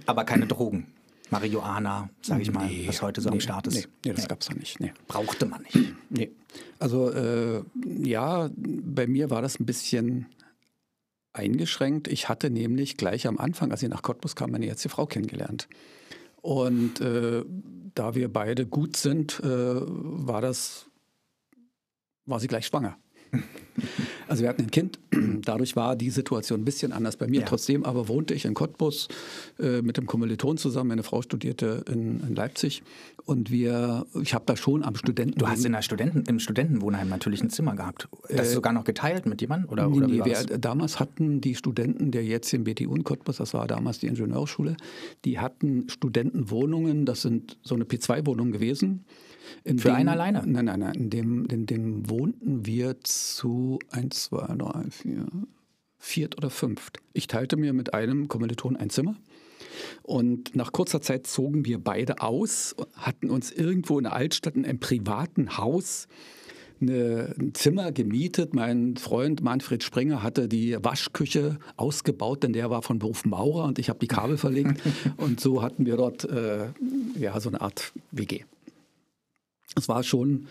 Aber 0.05 0.23
keine 0.25 0.47
Drogen. 0.47 0.87
Marihuana, 1.29 2.09
sage 2.21 2.43
ich 2.43 2.51
mal, 2.51 2.67
Nee, 2.67 2.87
was 2.87 3.01
heute 3.01 3.21
so 3.21 3.29
am 3.29 3.35
nee, 3.35 3.41
Start 3.41 3.67
ist. 3.67 3.75
Nee, 3.75 3.85
nee 4.05 4.13
das 4.13 4.27
gab 4.27 4.41
es 4.41 4.47
da 4.47 4.53
nicht. 4.53 4.79
Nee. 4.79 4.93
Brauchte 5.07 5.45
man 5.45 5.63
nicht. 5.63 5.93
Nee. 6.09 6.31
Also 6.79 7.11
äh, 7.11 7.63
ja, 8.03 8.49
bei 8.55 9.07
mir 9.07 9.29
war 9.29 9.41
das 9.41 9.59
ein 9.59 9.65
bisschen 9.65 10.27
eingeschränkt. 11.35 12.07
Ich 12.07 12.29
hatte 12.29 12.49
nämlich 12.49 12.97
gleich 12.97 13.27
am 13.27 13.37
Anfang, 13.37 13.71
als 13.71 13.83
ich 13.83 13.89
nach 13.89 14.01
Cottbus 14.01 14.35
kam, 14.35 14.51
meine 14.51 14.65
jetzige 14.65 14.93
Frau 14.93 15.05
kennengelernt. 15.05 15.67
Und 16.41 17.01
äh, 17.01 17.43
da 17.95 18.15
wir 18.15 18.31
beide 18.31 18.65
gut 18.65 18.97
sind, 18.97 19.39
äh, 19.39 19.47
war 19.47 20.41
das, 20.41 20.87
war 22.25 22.39
sie 22.39 22.47
gleich 22.47 22.67
schwanger. 22.67 22.97
Also 24.27 24.41
wir 24.41 24.49
hatten 24.49 24.63
ein 24.63 24.71
Kind, 24.71 24.99
dadurch 25.43 25.75
war 25.75 25.95
die 25.95 26.09
Situation 26.09 26.61
ein 26.61 26.65
bisschen 26.65 26.91
anders 26.91 27.17
bei 27.17 27.27
mir. 27.27 27.41
Ja. 27.41 27.45
Trotzdem 27.45 27.83
aber 27.83 28.07
wohnte 28.07 28.33
ich 28.33 28.45
in 28.45 28.53
Cottbus 28.53 29.07
äh, 29.59 29.81
mit 29.81 29.97
dem 29.97 30.05
Kommiliton 30.05 30.57
zusammen. 30.57 30.89
Meine 30.89 31.03
Frau 31.03 31.21
studierte 31.21 31.83
in, 31.87 32.21
in 32.21 32.35
Leipzig 32.35 32.83
und 33.25 33.51
wir, 33.51 34.05
ich 34.21 34.33
habe 34.33 34.45
da 34.47 34.55
schon 34.55 34.83
am 34.83 34.95
Studenten. 34.95 35.39
Du 35.39 35.47
hast 35.47 35.65
in 35.65 35.73
der 35.73 35.81
Studenten, 35.81 36.23
im 36.27 36.39
Studentenwohnheim 36.39 37.09
natürlich 37.09 37.41
ein 37.41 37.49
Zimmer 37.49 37.75
gehabt. 37.75 38.07
Das 38.29 38.49
äh, 38.49 38.53
sogar 38.53 38.73
noch 38.73 38.83
geteilt 38.83 39.25
mit 39.25 39.41
jemandem? 39.41 39.69
Oder, 39.69 39.87
nee, 39.87 39.97
oder 39.97 40.07
nee, 40.07 40.25
wir, 40.25 40.57
damals 40.57 40.99
hatten 40.99 41.41
die 41.41 41.55
Studenten 41.55 42.11
der 42.11 42.23
jetzt 42.23 42.53
im 42.53 42.63
BTU 42.63 42.95
in 42.95 43.03
Cottbus, 43.03 43.37
das 43.37 43.53
war 43.53 43.67
damals 43.67 43.99
die 43.99 44.07
Ingenieurschule, 44.07 44.77
die 45.23 45.39
hatten 45.39 45.89
Studentenwohnungen, 45.89 47.05
das 47.05 47.21
sind 47.21 47.57
so 47.61 47.75
eine 47.75 47.83
P2-Wohnung 47.83 48.51
gewesen. 48.51 49.05
In 49.63 49.79
Für 49.79 49.89
dem, 49.89 49.95
einen 49.95 50.09
alleine? 50.09 50.43
Nein, 50.45 50.65
nein, 50.65 50.79
nein. 50.79 50.95
In 50.95 51.09
dem, 51.09 51.45
in 51.45 51.65
dem 51.65 52.09
wohnten 52.09 52.65
wir 52.65 52.99
zu 53.01 53.79
1, 53.91 54.25
2, 54.25 54.55
3, 54.55 54.89
4, 54.89 55.25
viert 55.97 56.37
oder 56.37 56.49
fünft. 56.49 56.99
Ich 57.13 57.27
teilte 57.27 57.57
mir 57.57 57.73
mit 57.73 57.93
einem 57.93 58.27
Kommiliton 58.27 58.75
ein 58.75 58.89
Zimmer. 58.89 59.15
Und 60.03 60.55
nach 60.55 60.71
kurzer 60.71 61.01
Zeit 61.01 61.27
zogen 61.27 61.65
wir 61.65 61.79
beide 61.79 62.21
aus, 62.21 62.75
hatten 62.93 63.29
uns 63.29 63.51
irgendwo 63.51 63.97
in 63.97 64.03
der 64.03 64.13
Altstadt 64.13 64.55
in 64.55 64.65
einem 64.65 64.79
privaten 64.79 65.57
Haus 65.57 66.07
eine, 66.81 67.33
ein 67.39 67.53
Zimmer 67.53 67.91
gemietet. 67.91 68.53
Mein 68.53 68.97
Freund 68.97 69.41
Manfred 69.41 69.83
Springer 69.83 70.23
hatte 70.23 70.47
die 70.47 70.77
Waschküche 70.81 71.57
ausgebaut, 71.77 72.43
denn 72.43 72.53
der 72.53 72.69
war 72.69 72.81
von 72.81 72.99
Beruf 72.99 73.25
Maurer 73.25 73.65
und 73.65 73.79
ich 73.79 73.89
habe 73.89 73.99
die 73.99 74.07
Kabel 74.07 74.37
verlegt. 74.37 74.81
und 75.17 75.39
so 75.39 75.61
hatten 75.61 75.85
wir 75.85 75.97
dort 75.97 76.25
äh, 76.25 76.67
ja, 77.17 77.39
so 77.39 77.49
eine 77.49 77.61
Art 77.61 77.93
WG. 78.11 78.43
Es 79.75 79.87
war 79.87 80.03
schon 80.03 80.47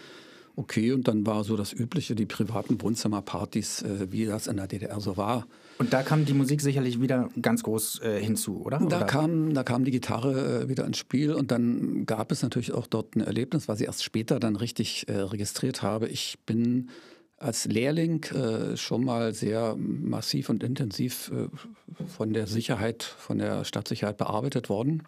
okay 0.56 0.92
und 0.92 1.08
dann 1.08 1.26
war 1.26 1.44
so 1.44 1.56
das 1.56 1.72
Übliche, 1.72 2.14
die 2.14 2.26
privaten 2.26 2.80
Wohnzimmerpartys, 2.80 3.82
äh, 3.82 4.12
wie 4.12 4.26
das 4.26 4.46
in 4.46 4.56
der 4.56 4.66
DDR 4.66 5.00
so 5.00 5.16
war. 5.16 5.46
Und 5.78 5.92
da 5.92 6.02
kam 6.02 6.24
die 6.24 6.34
Musik 6.34 6.60
sicherlich 6.60 7.00
wieder 7.00 7.28
ganz 7.40 7.64
groß 7.64 8.00
äh, 8.02 8.20
hinzu, 8.20 8.62
oder? 8.64 8.78
Da, 8.78 8.84
oder? 8.84 9.06
Kam, 9.06 9.54
da 9.54 9.64
kam 9.64 9.84
die 9.84 9.90
Gitarre 9.90 10.62
äh, 10.62 10.68
wieder 10.68 10.86
ins 10.86 10.98
Spiel 10.98 11.32
und 11.32 11.50
dann 11.50 12.06
gab 12.06 12.30
es 12.30 12.42
natürlich 12.42 12.72
auch 12.72 12.86
dort 12.86 13.16
ein 13.16 13.20
Erlebnis, 13.20 13.66
was 13.66 13.80
ich 13.80 13.86
erst 13.86 14.04
später 14.04 14.38
dann 14.38 14.56
richtig 14.56 15.08
äh, 15.08 15.16
registriert 15.16 15.82
habe. 15.82 16.08
Ich 16.08 16.38
bin 16.46 16.90
als 17.38 17.66
Lehrling 17.66 18.24
äh, 18.26 18.76
schon 18.76 19.04
mal 19.04 19.34
sehr 19.34 19.74
massiv 19.76 20.48
und 20.48 20.62
intensiv 20.62 21.32
äh, 21.34 22.06
von 22.06 22.32
der 22.32 22.46
Sicherheit, 22.46 23.02
von 23.02 23.38
der 23.38 23.64
Stadtsicherheit 23.64 24.16
bearbeitet 24.16 24.68
worden. 24.68 25.02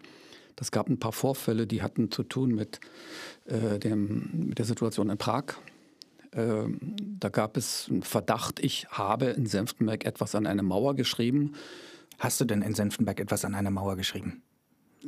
Das 0.57 0.71
gab 0.71 0.89
ein 0.89 0.99
paar 0.99 1.13
Vorfälle, 1.13 1.67
die 1.67 1.81
hatten 1.81 2.11
zu 2.11 2.23
tun 2.23 2.53
mit, 2.53 2.81
äh, 3.45 3.79
dem, 3.79 4.47
mit 4.47 4.57
der 4.57 4.65
Situation 4.65 5.09
in 5.09 5.17
Prag. 5.17 5.53
Ähm, 6.33 6.95
da 7.19 7.29
gab 7.29 7.55
es 7.55 7.87
einen 7.89 8.01
Verdacht, 8.01 8.59
ich 8.59 8.87
habe 8.89 9.27
in 9.27 9.45
Senftenberg 9.45 10.03
etwas 10.03 10.35
an 10.35 10.47
eine 10.47 10.63
Mauer 10.63 10.95
geschrieben. 10.95 11.53
Hast 12.17 12.41
du 12.41 12.45
denn 12.45 12.63
in 12.63 12.73
Senftenberg 12.73 13.19
etwas 13.19 13.45
an 13.45 13.53
eine 13.53 13.69
Mauer 13.69 13.95
geschrieben? 13.95 14.41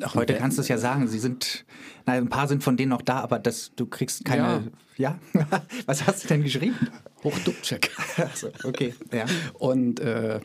Ach, 0.01 0.13
Heute 0.13 0.35
kannst 0.35 0.59
du 0.59 0.61
es 0.61 0.67
ja 0.67 0.77
sagen, 0.77 1.07
sie 1.07 1.17
sind, 1.17 1.65
na, 2.05 2.13
ein 2.13 2.29
paar 2.29 2.47
sind 2.47 2.63
von 2.63 2.77
denen 2.77 2.89
noch 2.89 3.01
da, 3.01 3.19
aber 3.21 3.39
das, 3.39 3.71
du 3.75 3.87
kriegst 3.87 4.23
keine. 4.23 4.71
Ja? 4.97 5.19
ja? 5.33 5.43
Was 5.87 6.05
hast 6.05 6.23
du 6.23 6.27
denn 6.27 6.43
geschrieben? 6.43 6.75
Hochdruckcheck. 7.23 7.89
also, 8.17 8.51
okay, 8.63 8.93
ja. 9.11 9.25
Und 9.53 9.99
äh, 9.99 10.39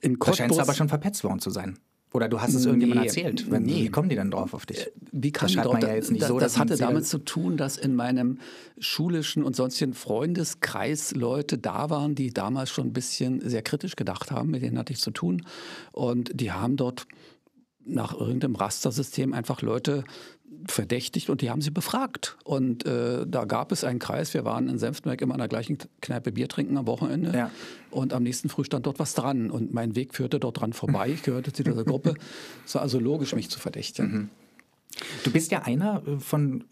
in 0.00 0.20
Cottbus. 0.20 0.36
Da 0.36 0.44
scheinst 0.44 0.56
du 0.56 0.62
aber 0.62 0.74
schon 0.74 0.88
verpetzt 0.88 1.24
worden 1.24 1.40
zu 1.40 1.50
sein. 1.50 1.78
Oder 2.12 2.28
du 2.28 2.40
hast 2.40 2.54
es 2.54 2.64
irgendjemandem 2.64 3.02
nee, 3.02 3.08
erzählt. 3.08 3.50
Wenn, 3.50 3.64
nee. 3.64 3.84
Wie 3.84 3.88
kommen 3.90 4.08
die 4.08 4.16
dann 4.16 4.30
drauf 4.30 4.54
auf 4.54 4.64
dich? 4.64 4.86
Äh, 4.86 4.90
wie 5.12 5.30
kann 5.30 5.46
das 5.46 5.52
schreibt 5.52 5.72
man 5.72 5.82
ja 5.82 5.94
jetzt 5.94 6.10
nicht 6.10 6.22
das, 6.22 6.28
so. 6.28 6.38
Das 6.38 6.58
hatte 6.58 6.76
damit 6.76 7.06
zu 7.06 7.18
tun, 7.18 7.56
dass 7.56 7.76
in 7.76 7.94
meinem 7.94 8.38
schulischen 8.78 9.42
und 9.42 9.54
sonstigen 9.54 9.92
Freundeskreis 9.92 11.14
Leute 11.14 11.58
da 11.58 11.90
waren, 11.90 12.14
die 12.14 12.32
damals 12.32 12.70
schon 12.70 12.88
ein 12.88 12.92
bisschen 12.92 13.46
sehr 13.46 13.62
kritisch 13.62 13.94
gedacht 13.94 14.30
haben. 14.30 14.50
Mit 14.50 14.62
denen 14.62 14.78
hatte 14.78 14.92
ich 14.92 15.00
zu 15.00 15.10
tun. 15.10 15.44
Und 15.92 16.30
die 16.34 16.50
haben 16.52 16.76
dort 16.76 17.06
nach 17.84 18.18
irgendeinem 18.18 18.56
Rastersystem 18.56 19.32
einfach 19.32 19.62
Leute 19.62 20.04
verdächtigt 20.66 21.30
und 21.30 21.40
die 21.40 21.50
haben 21.50 21.60
sie 21.60 21.70
befragt. 21.70 22.36
Und 22.44 22.84
äh, 22.86 23.26
da 23.26 23.44
gab 23.44 23.72
es 23.72 23.84
einen 23.84 23.98
Kreis, 23.98 24.34
wir 24.34 24.44
waren 24.44 24.68
in 24.68 24.78
Senftenberg 24.78 25.20
immer 25.20 25.34
an 25.34 25.38
der 25.38 25.48
gleichen 25.48 25.78
Kneipe 26.00 26.32
Bier 26.32 26.48
trinken 26.48 26.76
am 26.76 26.86
Wochenende 26.86 27.32
ja. 27.34 27.50
und 27.90 28.12
am 28.12 28.22
nächsten 28.22 28.48
Früh 28.48 28.64
stand 28.64 28.86
dort 28.86 28.98
was 28.98 29.14
dran 29.14 29.50
und 29.50 29.72
mein 29.72 29.94
Weg 29.94 30.14
führte 30.14 30.40
dort 30.40 30.60
dran 30.60 30.72
vorbei, 30.72 31.10
ich 31.10 31.22
gehörte 31.22 31.52
zu 31.52 31.62
dieser 31.62 31.84
Gruppe. 31.84 32.14
Es 32.66 32.74
war 32.74 32.82
also 32.82 32.98
logisch, 32.98 33.34
mich 33.34 33.50
zu 33.50 33.58
verdächtigen. 33.58 34.12
Mhm. 34.12 34.30
Du 35.24 35.30
bist 35.30 35.50
ja 35.50 35.62
einer 35.62 36.02
äh, 36.06 36.18
von 36.18 36.64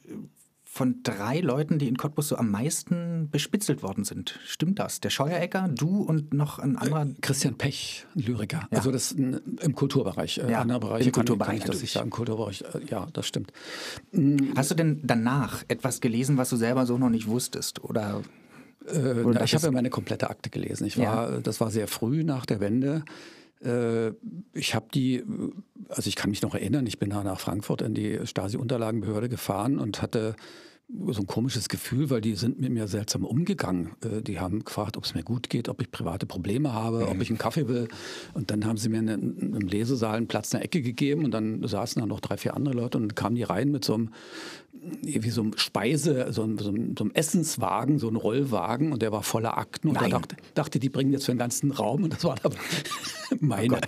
von 0.76 1.02
drei 1.02 1.40
Leuten, 1.40 1.78
die 1.78 1.88
in 1.88 1.96
Cottbus 1.96 2.28
so 2.28 2.36
am 2.36 2.50
meisten 2.50 3.30
bespitzelt 3.30 3.82
worden 3.82 4.04
sind. 4.04 4.38
Stimmt 4.44 4.78
das? 4.78 5.00
Der 5.00 5.08
Scheuerecker, 5.08 5.70
du 5.74 6.02
und 6.02 6.34
noch 6.34 6.58
ein 6.58 6.76
anderer? 6.76 7.06
Christian 7.22 7.54
Pech, 7.54 8.04
Lyriker. 8.14 8.68
Ja. 8.70 8.78
Also 8.78 8.92
das 8.92 9.12
im 9.12 9.74
Kulturbereich. 9.74 10.36
Äh, 10.36 10.50
ja, 10.50 10.60
Andere 10.60 10.80
Bereiche 10.80 11.06
im 11.06 11.12
Kulturbereich. 11.12 11.60
Kann, 11.60 11.70
kann 11.70 11.82
ich 11.82 11.92
sagen, 11.92 12.10
Kulturbereich. 12.10 12.62
Äh, 12.74 12.84
ja, 12.90 13.06
das 13.14 13.26
stimmt. 13.26 13.54
Mm. 14.12 14.36
Hast 14.54 14.70
du 14.70 14.74
denn 14.74 15.00
danach 15.02 15.64
etwas 15.68 16.02
gelesen, 16.02 16.36
was 16.36 16.50
du 16.50 16.56
selber 16.56 16.84
so 16.84 16.98
noch 16.98 17.08
nicht 17.08 17.26
wusstest? 17.26 17.82
Oder 17.82 18.20
äh, 18.86 19.22
na, 19.24 19.44
ich 19.44 19.54
habe 19.54 19.64
ja 19.64 19.72
meine 19.72 19.88
komplette 19.88 20.28
Akte 20.28 20.50
gelesen. 20.50 20.86
Ich 20.86 20.98
war, 20.98 21.32
ja. 21.32 21.40
Das 21.40 21.58
war 21.58 21.70
sehr 21.70 21.88
früh 21.88 22.22
nach 22.22 22.44
der 22.44 22.60
Wende. 22.60 23.02
Äh, 23.64 24.12
ich 24.52 24.74
habe 24.74 24.86
die, 24.92 25.24
also 25.88 26.08
ich 26.08 26.16
kann 26.16 26.30
mich 26.30 26.42
noch 26.42 26.54
erinnern, 26.54 26.86
ich 26.86 26.98
bin 26.98 27.10
da 27.10 27.22
nach 27.22 27.40
Frankfurt 27.40 27.82
in 27.82 27.94
die 27.94 28.20
Stasi-Unterlagenbehörde 28.24 29.28
gefahren 29.28 29.78
und 29.78 30.02
hatte 30.02 30.36
so 30.88 31.20
ein 31.20 31.26
komisches 31.26 31.68
Gefühl, 31.68 32.10
weil 32.10 32.20
die 32.20 32.36
sind 32.36 32.60
mit 32.60 32.70
mir 32.70 32.86
seltsam 32.86 33.24
umgegangen. 33.24 33.90
Äh, 34.04 34.22
die 34.22 34.38
haben 34.38 34.64
gefragt, 34.64 34.96
ob 34.96 35.04
es 35.04 35.14
mir 35.14 35.24
gut 35.24 35.50
geht, 35.50 35.68
ob 35.68 35.80
ich 35.80 35.90
private 35.90 36.26
Probleme 36.26 36.72
habe, 36.72 36.98
mhm. 36.98 37.08
ob 37.08 37.20
ich 37.20 37.28
einen 37.28 37.38
Kaffee 37.38 37.66
will. 37.66 37.88
Und 38.34 38.50
dann 38.50 38.64
haben 38.64 38.76
sie 38.76 38.88
mir 38.88 38.98
im 38.98 39.58
Lesesaal 39.66 40.16
einen 40.16 40.28
Platz 40.28 40.52
in 40.52 40.58
der 40.58 40.64
Ecke 40.64 40.82
gegeben 40.82 41.24
und 41.24 41.32
dann 41.32 41.66
saßen 41.66 42.00
da 42.00 42.06
noch 42.06 42.20
drei, 42.20 42.36
vier 42.36 42.54
andere 42.54 42.74
Leute 42.74 42.98
und 42.98 43.08
dann 43.08 43.14
kamen 43.16 43.34
die 43.34 43.42
rein 43.42 43.72
mit 43.72 43.84
so 43.84 43.94
einem, 43.94 44.10
wie 45.02 45.30
so 45.30 45.42
einem 45.42 45.58
Speise, 45.58 46.32
so 46.32 46.44
einem, 46.44 46.58
so 46.58 46.70
einem 46.70 47.10
Essenswagen, 47.14 47.98
so 47.98 48.06
einem 48.06 48.16
Rollwagen 48.16 48.92
und 48.92 49.02
der 49.02 49.10
war 49.10 49.24
voller 49.24 49.58
Akten. 49.58 49.88
Und 49.88 49.94
Nein. 49.94 50.10
da 50.10 50.18
dachte, 50.18 50.36
dachte, 50.54 50.78
die 50.78 50.88
bringen 50.88 51.12
jetzt 51.12 51.26
für 51.26 51.32
den 51.32 51.38
ganzen 51.38 51.72
Raum 51.72 52.04
und 52.04 52.12
das 52.12 52.22
war 52.22 52.36
aber 52.44 52.56
meine. 53.40 53.76
Oh 53.76 53.80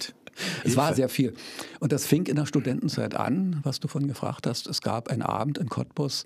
es 0.64 0.76
war 0.76 0.94
sehr 0.94 1.08
viel. 1.08 1.34
Und 1.80 1.92
das 1.92 2.06
fing 2.06 2.26
in 2.26 2.36
der 2.36 2.46
Studentenzeit 2.46 3.14
an, 3.14 3.60
was 3.62 3.80
du 3.80 3.88
von 3.88 4.06
gefragt 4.06 4.46
hast. 4.46 4.66
Es 4.66 4.80
gab 4.82 5.08
einen 5.08 5.22
Abend 5.22 5.58
in 5.58 5.68
Cottbus, 5.68 6.24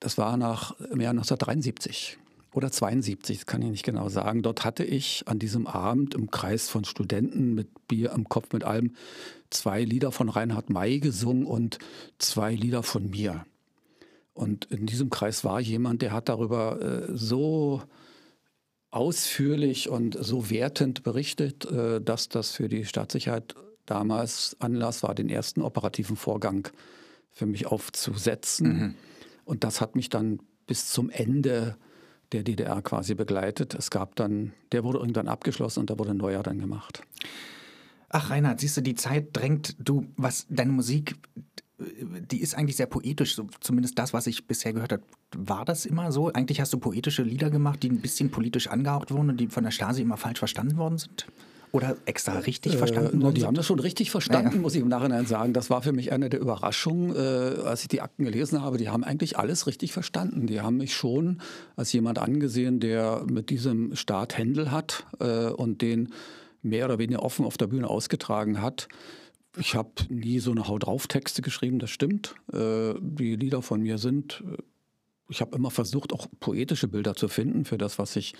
das 0.00 0.18
war 0.18 0.36
nach 0.36 0.78
im 0.80 1.00
Jahr 1.00 1.10
1973 1.10 2.18
oder 2.52 2.70
72, 2.72 3.38
das 3.38 3.46
kann 3.46 3.62
ich 3.62 3.70
nicht 3.70 3.84
genau 3.84 4.08
sagen. 4.08 4.42
Dort 4.42 4.64
hatte 4.64 4.84
ich 4.84 5.24
an 5.26 5.38
diesem 5.38 5.66
Abend 5.66 6.14
im 6.14 6.30
Kreis 6.30 6.68
von 6.68 6.84
Studenten 6.84 7.54
mit 7.54 7.68
Bier 7.88 8.12
am 8.12 8.28
Kopf, 8.28 8.52
mit 8.52 8.64
allem, 8.64 8.94
zwei 9.50 9.82
Lieder 9.82 10.12
von 10.12 10.28
Reinhard 10.28 10.70
May 10.70 10.98
gesungen 10.98 11.46
und 11.46 11.78
zwei 12.18 12.54
Lieder 12.54 12.82
von 12.82 13.10
mir. 13.10 13.46
Und 14.34 14.66
in 14.66 14.86
diesem 14.86 15.10
Kreis 15.10 15.44
war 15.44 15.60
jemand, 15.60 16.02
der 16.02 16.12
hat 16.12 16.28
darüber 16.28 16.80
äh, 16.80 17.16
so 17.16 17.82
ausführlich 18.90 19.88
und 19.88 20.16
so 20.20 20.50
wertend 20.50 21.02
berichtet, 21.02 21.64
äh, 21.70 22.00
dass 22.00 22.28
das 22.28 22.52
für 22.52 22.68
die 22.68 22.84
Staatssicherheit 22.84 23.54
damals 23.84 24.56
Anlass 24.60 25.02
war, 25.02 25.14
den 25.14 25.28
ersten 25.28 25.62
operativen 25.62 26.16
Vorgang 26.16 26.68
für 27.30 27.46
mich 27.46 27.66
aufzusetzen. 27.66 28.68
Mhm. 28.68 28.94
Und 29.48 29.64
das 29.64 29.80
hat 29.80 29.96
mich 29.96 30.10
dann 30.10 30.40
bis 30.66 30.90
zum 30.90 31.08
Ende 31.08 31.78
der 32.32 32.42
DDR 32.42 32.82
quasi 32.82 33.14
begleitet. 33.14 33.74
Es 33.74 33.90
gab 33.90 34.14
dann, 34.16 34.52
der 34.72 34.84
wurde 34.84 34.98
irgendwann 34.98 35.26
abgeschlossen 35.26 35.80
und 35.80 35.90
da 35.90 35.98
wurde 35.98 36.10
ein 36.10 36.18
neuer 36.18 36.42
dann 36.42 36.58
gemacht. 36.58 37.00
Ach, 38.10 38.28
Reinhard, 38.28 38.60
siehst 38.60 38.76
du, 38.76 38.82
die 38.82 38.94
Zeit 38.94 39.28
drängt, 39.32 39.74
du, 39.78 40.06
was 40.16 40.46
deine 40.50 40.72
Musik, 40.72 41.16
die 41.78 42.42
ist 42.42 42.56
eigentlich 42.56 42.76
sehr 42.76 42.86
poetisch, 42.86 43.36
so, 43.36 43.48
zumindest 43.60 43.98
das, 43.98 44.12
was 44.12 44.26
ich 44.26 44.46
bisher 44.46 44.74
gehört 44.74 44.92
habe. 44.92 45.02
War 45.34 45.64
das 45.64 45.86
immer 45.86 46.12
so? 46.12 46.30
Eigentlich 46.30 46.60
hast 46.60 46.74
du 46.74 46.78
poetische 46.78 47.22
Lieder 47.22 47.48
gemacht, 47.48 47.82
die 47.82 47.88
ein 47.88 48.02
bisschen 48.02 48.30
politisch 48.30 48.66
angehaucht 48.66 49.10
wurden 49.10 49.30
und 49.30 49.40
die 49.40 49.46
von 49.46 49.64
der 49.64 49.70
Stasi 49.70 50.02
immer 50.02 50.18
falsch 50.18 50.40
verstanden 50.40 50.76
worden 50.76 50.98
sind? 50.98 51.26
Oder 51.72 51.96
extra 52.06 52.38
richtig 52.38 52.74
äh, 52.74 52.78
verstanden? 52.78 53.22
Äh, 53.22 53.32
die 53.32 53.44
haben 53.44 53.54
das 53.54 53.66
schon 53.66 53.78
richtig 53.78 54.10
verstanden, 54.10 54.56
ja. 54.56 54.60
muss 54.60 54.74
ich 54.74 54.80
im 54.80 54.88
Nachhinein 54.88 55.26
sagen. 55.26 55.52
Das 55.52 55.70
war 55.70 55.82
für 55.82 55.92
mich 55.92 56.12
eine 56.12 56.30
der 56.30 56.40
Überraschungen, 56.40 57.14
äh, 57.14 57.60
als 57.62 57.82
ich 57.82 57.88
die 57.88 58.00
Akten 58.00 58.24
gelesen 58.24 58.62
habe. 58.62 58.78
Die 58.78 58.88
haben 58.88 59.04
eigentlich 59.04 59.38
alles 59.38 59.66
richtig 59.66 59.92
verstanden. 59.92 60.46
Die 60.46 60.60
haben 60.60 60.78
mich 60.78 60.94
schon 60.94 61.40
als 61.76 61.92
jemand 61.92 62.18
angesehen, 62.18 62.80
der 62.80 63.24
mit 63.30 63.50
diesem 63.50 63.94
Staat 63.96 64.38
Händel 64.38 64.70
hat 64.70 65.06
äh, 65.20 65.48
und 65.48 65.82
den 65.82 66.12
mehr 66.62 66.86
oder 66.86 66.98
weniger 66.98 67.22
offen 67.22 67.44
auf 67.44 67.56
der 67.56 67.66
Bühne 67.66 67.88
ausgetragen 67.88 68.62
hat. 68.62 68.88
Ich 69.56 69.74
habe 69.74 69.90
nie 70.08 70.38
so 70.38 70.50
eine 70.50 70.68
Haut 70.68 70.86
drauf 70.86 71.06
Texte 71.06 71.42
geschrieben, 71.42 71.78
das 71.78 71.90
stimmt. 71.90 72.34
Äh, 72.52 72.94
die 73.00 73.36
Lieder 73.36 73.62
von 73.62 73.82
mir 73.82 73.98
sind, 73.98 74.42
äh, 74.46 74.56
ich 75.28 75.42
habe 75.42 75.54
immer 75.56 75.70
versucht, 75.70 76.14
auch 76.14 76.26
poetische 76.40 76.88
Bilder 76.88 77.14
zu 77.14 77.28
finden 77.28 77.64
für 77.64 77.78
das, 77.78 77.98
was 77.98 78.16
ich 78.16 78.34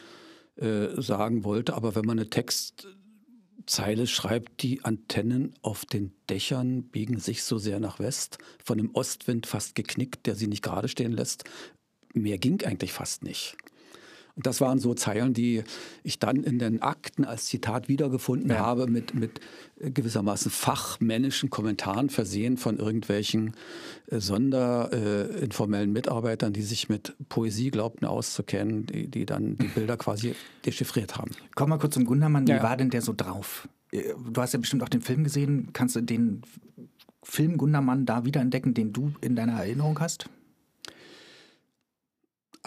sagen 0.60 1.44
wollte. 1.44 1.74
Aber 1.74 1.94
wenn 1.94 2.04
man 2.04 2.18
eine 2.18 2.30
Text 2.30 2.88
Zeile 3.68 4.06
schreibt, 4.06 4.62
die 4.62 4.84
Antennen 4.84 5.54
auf 5.62 5.84
den 5.84 6.12
Dächern 6.30 6.84
biegen 6.84 7.18
sich 7.20 7.42
so 7.42 7.58
sehr 7.58 7.80
nach 7.80 7.98
West, 7.98 8.38
von 8.64 8.78
dem 8.78 8.94
Ostwind 8.94 9.46
fast 9.46 9.74
geknickt, 9.74 10.26
der 10.26 10.34
sie 10.34 10.46
nicht 10.46 10.62
gerade 10.62 10.88
stehen 10.88 11.12
lässt. 11.12 11.44
Mehr 12.14 12.38
ging 12.38 12.62
eigentlich 12.64 12.92
fast 12.92 13.22
nicht. 13.22 13.56
Und 14.38 14.46
das 14.46 14.60
waren 14.60 14.78
so 14.78 14.94
Zeilen, 14.94 15.34
die 15.34 15.64
ich 16.04 16.20
dann 16.20 16.44
in 16.44 16.60
den 16.60 16.80
Akten 16.80 17.24
als 17.24 17.46
Zitat 17.46 17.88
wiedergefunden 17.88 18.50
ja. 18.50 18.60
habe, 18.60 18.86
mit, 18.86 19.12
mit 19.12 19.40
gewissermaßen 19.80 20.52
fachmännischen 20.52 21.50
Kommentaren 21.50 22.08
versehen 22.08 22.56
von 22.56 22.78
irgendwelchen 22.78 23.56
äh, 24.06 24.20
sonderinformellen 24.20 25.90
äh, 25.90 25.92
Mitarbeitern, 25.92 26.52
die 26.52 26.62
sich 26.62 26.88
mit 26.88 27.16
Poesie 27.28 27.72
glaubten 27.72 28.06
auszukennen, 28.06 28.86
die, 28.86 29.08
die 29.08 29.26
dann 29.26 29.56
die 29.56 29.66
Bilder 29.74 29.96
quasi 29.96 30.36
dechiffriert 30.64 31.16
haben. 31.16 31.32
Komm 31.56 31.70
mal 31.70 31.78
kurz 31.78 31.94
zum 31.94 32.04
Gundermann, 32.04 32.46
wie 32.46 32.52
ja. 32.52 32.62
war 32.62 32.76
denn 32.76 32.90
der 32.90 33.02
so 33.02 33.12
drauf? 33.16 33.68
Äh, 33.90 34.14
du 34.30 34.40
hast 34.40 34.52
ja 34.52 34.60
bestimmt 34.60 34.84
auch 34.84 34.88
den 34.88 35.00
Film 35.00 35.24
gesehen. 35.24 35.70
Kannst 35.72 35.96
du 35.96 36.00
den 36.00 36.42
Film 37.24 37.56
Gundermann 37.56 38.06
da 38.06 38.24
wiederentdecken, 38.24 38.72
den 38.72 38.92
du 38.92 39.10
in 39.20 39.34
deiner 39.34 39.54
Erinnerung 39.54 39.98
hast? 39.98 40.30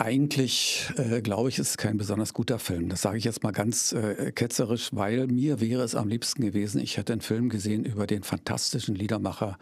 Eigentlich 0.01 0.89
äh, 0.97 1.21
glaube 1.21 1.49
ich, 1.49 1.59
ist 1.59 1.69
es 1.69 1.77
kein 1.77 1.97
besonders 1.97 2.33
guter 2.33 2.57
Film. 2.57 2.89
Das 2.89 3.03
sage 3.03 3.19
ich 3.19 3.23
jetzt 3.23 3.43
mal 3.43 3.51
ganz 3.51 3.91
äh, 3.91 4.31
ketzerisch, 4.31 4.89
weil 4.93 5.27
mir 5.27 5.61
wäre 5.61 5.83
es 5.83 5.93
am 5.93 6.07
liebsten 6.07 6.41
gewesen, 6.41 6.81
ich 6.81 6.97
hätte 6.97 7.13
einen 7.13 7.21
Film 7.21 7.49
gesehen 7.49 7.85
über 7.85 8.07
den 8.07 8.23
fantastischen 8.23 8.95
Liedermacher 8.95 9.59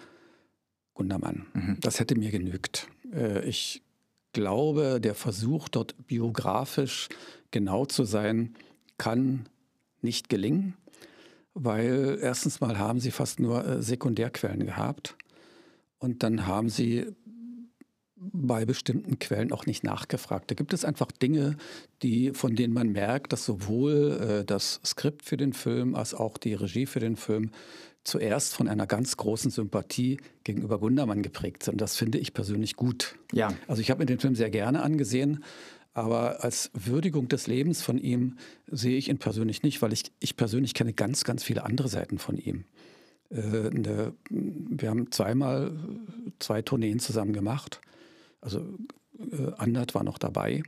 Gundermann. 0.93 1.45
Mhm. 1.53 1.77
Das 1.81 1.99
hätte 1.99 2.15
mir 2.15 2.31
genügt. 2.31 2.87
Äh, 3.13 3.43
ich 3.49 3.83
glaube, 4.31 5.01
der 5.01 5.13
Versuch, 5.13 5.67
dort 5.67 6.07
biografisch 6.07 7.09
genau 7.51 7.85
zu 7.85 8.05
sein, 8.05 8.55
kann 8.97 9.49
nicht 10.01 10.29
gelingen, 10.29 10.75
weil 11.53 12.17
erstens 12.21 12.61
mal 12.61 12.77
haben 12.77 13.01
sie 13.01 13.11
fast 13.11 13.41
nur 13.41 13.65
äh, 13.67 13.81
Sekundärquellen 13.83 14.65
gehabt 14.65 15.17
und 15.97 16.23
dann 16.23 16.47
haben 16.47 16.69
sie 16.69 17.07
bei 18.19 18.65
bestimmten 18.65 19.19
Quellen 19.19 19.51
auch 19.51 19.65
nicht 19.65 19.83
nachgefragt. 19.83 20.51
Da 20.51 20.55
gibt 20.55 20.73
es 20.73 20.83
einfach 20.83 21.11
Dinge, 21.11 21.57
die, 22.01 22.31
von 22.33 22.55
denen 22.55 22.73
man 22.73 22.91
merkt, 22.91 23.31
dass 23.33 23.45
sowohl 23.45 24.41
äh, 24.41 24.45
das 24.45 24.81
Skript 24.85 25.23
für 25.23 25.37
den 25.37 25.53
Film 25.53 25.95
als 25.95 26.13
auch 26.13 26.37
die 26.37 26.53
Regie 26.53 26.85
für 26.85 26.99
den 26.99 27.15
Film 27.15 27.51
zuerst 28.03 28.55
von 28.55 28.67
einer 28.67 28.87
ganz 28.87 29.17
großen 29.17 29.51
Sympathie 29.51 30.17
gegenüber 30.43 30.79
Gundermann 30.79 31.21
geprägt 31.21 31.63
sind. 31.63 31.79
Das 31.79 31.95
finde 31.95 32.17
ich 32.17 32.33
persönlich 32.33 32.75
gut. 32.75 33.15
Ja. 33.33 33.53
Also 33.67 33.81
ich 33.81 33.89
habe 33.89 33.99
mir 33.99 34.05
den 34.05 34.19
Film 34.19 34.35
sehr 34.35 34.49
gerne 34.49 34.81
angesehen, 34.81 35.43
aber 35.93 36.43
als 36.43 36.71
Würdigung 36.73 37.27
des 37.27 37.47
Lebens 37.47 37.81
von 37.81 37.97
ihm 37.97 38.37
sehe 38.67 38.97
ich 38.97 39.09
ihn 39.09 39.17
persönlich 39.17 39.63
nicht, 39.63 39.81
weil 39.81 39.93
ich, 39.93 40.11
ich 40.19 40.37
persönlich 40.37 40.73
kenne 40.73 40.93
ganz, 40.93 41.23
ganz 41.23 41.43
viele 41.43 41.65
andere 41.65 41.87
Seiten 41.87 42.17
von 42.17 42.37
ihm. 42.37 42.65
Äh, 43.29 43.69
eine, 43.69 44.13
wir 44.29 44.89
haben 44.89 45.11
zweimal 45.11 45.77
zwei 46.39 46.61
Tourneen 46.61 46.99
zusammen 46.99 47.33
gemacht. 47.33 47.81
Also 48.41 48.77
äh, 49.17 49.51
Andert 49.57 49.95
war 49.95 50.03
noch 50.03 50.17
dabei. 50.17 50.63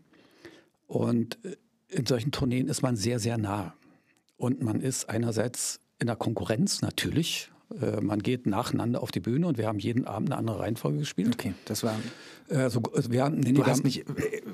Und 0.88 1.38
äh, 1.46 1.56
in 1.90 2.06
solchen 2.06 2.32
Tourneen 2.32 2.68
ist 2.68 2.82
man 2.82 2.96
sehr, 2.96 3.20
sehr 3.20 3.38
nah. 3.38 3.74
Und 4.38 4.62
man 4.62 4.82
ist 4.82 5.10
einerseits 5.10 5.80
in 6.00 6.08
der 6.08 6.16
Konkurrenz 6.16 6.82
natürlich. 6.82 7.52
Äh, 7.80 8.02
man 8.02 8.22
geht 8.22 8.48
nacheinander 8.48 9.02
auf 9.02 9.12
die 9.12 9.20
Bühne 9.20 9.48
und 9.48 9.58
wir 9.58 9.68
haben 9.68 9.80
jeden 9.80 10.06
Abend 10.06 10.32
eine 10.32 10.38
andere 10.38 10.60
Reihenfolge 10.60 11.00
gespielt. 11.00 11.34
Okay, 11.34 11.54
das 11.66 11.84
war. 11.84 11.96
Äh, 12.50 12.70
so, 12.70 12.82
also 12.94 13.12
wir 13.12 13.24
haben, 13.24 13.40
nee, 13.40 13.54
du 13.54 13.66
hast 13.66 13.80
haben, 13.80 13.84
nicht. 13.84 14.06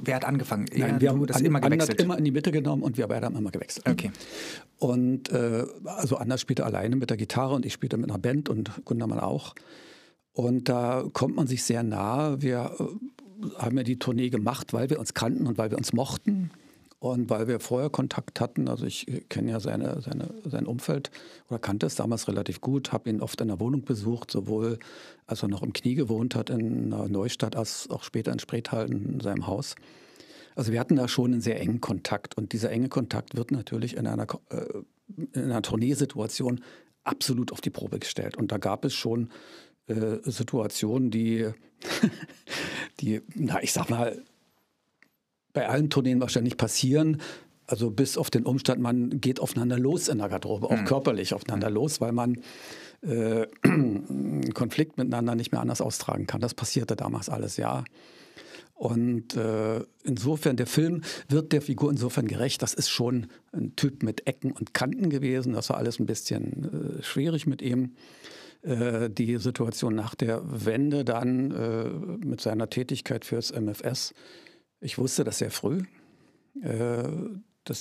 Wer 0.04 0.16
hat 0.16 0.26
angefangen? 0.26 0.66
Nein, 0.76 0.96
ja, 0.96 1.02
wir 1.02 1.10
haben 1.10 1.26
das 1.26 1.38
an, 1.38 1.46
immer 1.46 1.62
gewechselt. 1.62 2.02
immer 2.02 2.18
in 2.18 2.26
die 2.26 2.32
Mitte 2.32 2.52
genommen 2.52 2.84
und 2.84 2.98
wir 2.98 3.08
beide 3.08 3.26
haben 3.26 3.36
immer 3.36 3.52
gewechselt. 3.52 3.88
Okay. 3.88 4.12
Und 4.78 5.32
äh, 5.32 5.66
also 5.86 6.18
Anders 6.18 6.42
spielte 6.42 6.66
alleine 6.66 6.96
mit 6.96 7.10
der 7.10 7.18
Gitarre 7.18 7.56
und 7.56 7.66
ich 7.66 7.74
spielte 7.74 7.98
mit 7.98 8.10
einer 8.10 8.20
Band 8.20 8.50
und 8.50 8.72
Gundermann 8.86 9.20
auch. 9.20 9.56
Und 10.38 10.70
da 10.70 11.04
kommt 11.14 11.36
man 11.36 11.48
sich 11.48 11.64
sehr 11.64 11.82
nah. 11.82 12.40
Wir 12.40 12.72
äh, 12.80 13.46
haben 13.58 13.76
ja 13.76 13.82
die 13.82 13.98
Tournee 13.98 14.30
gemacht, 14.30 14.72
weil 14.72 14.88
wir 14.92 15.00
uns 15.00 15.16
kannten 15.16 15.48
und 15.48 15.58
weil 15.58 15.72
wir 15.72 15.80
uns 15.80 15.94
mochten. 15.94 16.52
Und 17.00 17.32
weil 17.32 17.48
wir 17.48 17.60
vorher 17.60 17.90
Kontakt 17.90 18.40
hatten, 18.40 18.68
also 18.68 18.86
ich 18.86 19.08
kenne 19.30 19.50
ja 19.50 19.60
seine, 19.60 20.00
seine, 20.00 20.30
sein 20.46 20.68
Umfeld 20.68 21.10
oder 21.50 21.58
kannte 21.58 21.88
es 21.88 21.96
damals 21.96 22.28
relativ 22.28 22.62
gut, 22.62 22.92
habe 22.92 23.10
ihn 23.10 23.22
oft 23.22 23.42
in 23.42 23.48
der 23.48 23.60
Wohnung 23.60 23.84
besucht, 23.84 24.30
sowohl 24.30 24.78
als 25.26 25.42
er 25.42 25.48
noch 25.48 25.64
im 25.64 25.74
Knie 25.74 25.96
gewohnt 25.96 26.36
hat 26.36 26.52
in 26.52 26.90
Neustadt, 26.90 27.56
als 27.56 27.90
auch 27.90 28.04
später 28.04 28.32
in 28.32 28.38
Spreethal 28.38 28.92
in 28.92 29.20
seinem 29.20 29.48
Haus. 29.48 29.74
Also 30.56 30.72
wir 30.72 30.80
hatten 30.80 30.98
da 30.98 31.08
schon 31.08 31.34
einen 31.34 31.42
sehr 31.42 31.60
engen 31.60 31.82
Kontakt 31.82 32.38
und 32.38 32.54
dieser 32.54 32.70
enge 32.70 32.90
Kontakt 32.90 33.36
wird 33.36 33.50
natürlich 33.50 33.98
in 33.98 34.06
einer, 34.06 34.28
äh, 34.50 34.66
in 35.34 35.46
einer 35.46 35.64
Tourneesituation 35.64 36.62
absolut 37.08 37.52
auf 37.52 37.62
die 37.62 37.70
Probe 37.70 38.00
gestellt. 38.00 38.38
Und 38.38 38.52
da 38.52 38.58
gab 38.58 38.86
es 38.86 38.94
schon 38.94 39.30
äh, 39.88 40.20
Situationen, 40.24 41.12
die, 41.12 41.50
die, 43.00 43.22
na, 43.36 43.62
ich 43.62 43.74
sag 43.74 43.90
mal, 43.90 44.22
bei 45.54 45.68
allen 45.68 45.90
Tourneen 45.90 46.22
wahrscheinlich 46.22 46.58
passieren. 46.58 47.22
Also 47.66 47.92
bis 47.92 48.18
auf 48.18 48.30
den 48.30 48.46
Umstand, 48.46 48.82
man 48.82 49.20
geht 49.20 49.40
aufeinander 49.40 49.78
los 49.78 50.08
in 50.08 50.20
der 50.20 50.30
Garderobe, 50.30 50.68
auch 50.68 50.80
mhm. 50.80 50.86
körperlich 50.86 51.34
aufeinander 51.34 51.70
los, 51.70 52.00
weil 52.00 52.14
man 52.14 52.42
äh, 53.02 53.46
einen 53.64 54.50
Konflikt 54.54 54.98
miteinander 54.98 55.36
nicht 55.36 55.52
mehr 55.52 55.62
anders 55.62 55.82
austragen 55.82 56.28
kann. 56.28 56.40
Das 56.40 56.54
passierte 56.54 56.96
damals 56.96 57.28
alles, 57.28 57.58
ja. 57.58 57.84
Und 58.74 59.36
äh, 59.36 59.82
insofern, 60.04 60.56
der 60.56 60.68
Film 60.68 61.02
wird 61.28 61.52
der 61.52 61.64
Figur 61.64 61.90
insofern 61.90 62.28
gerecht. 62.28 62.62
Das 62.62 62.76
ist 62.76 62.90
schon 62.90 63.28
ein 63.52 63.76
Typ 63.76 64.04
mit 64.04 64.28
Ecken 64.28 64.52
und 64.52 64.76
Kanten 64.76 65.10
gewesen. 65.10 65.54
Das 65.54 65.70
war 65.70 65.78
alles 65.78 66.00
ein 66.00 66.06
bisschen 66.06 67.00
äh, 67.00 67.04
schwierig 67.04 67.48
mit 67.48 67.64
ihm. 67.64 67.96
Äh, 68.68 69.10
die 69.10 69.38
Situation 69.38 69.96
nach 69.96 70.14
der 70.14 70.42
Wende 70.44 71.06
dann 71.06 71.52
äh, 71.52 72.26
mit 72.26 72.42
seiner 72.42 72.70
Tätigkeit 72.70 73.24
fürs 73.24 73.54
MFS. 73.54 74.14
Ich 74.82 74.98
wusste 74.98 75.24
das 75.24 75.38
sehr 75.38 75.52
früh. 75.52 75.84
Äh, 76.62 77.04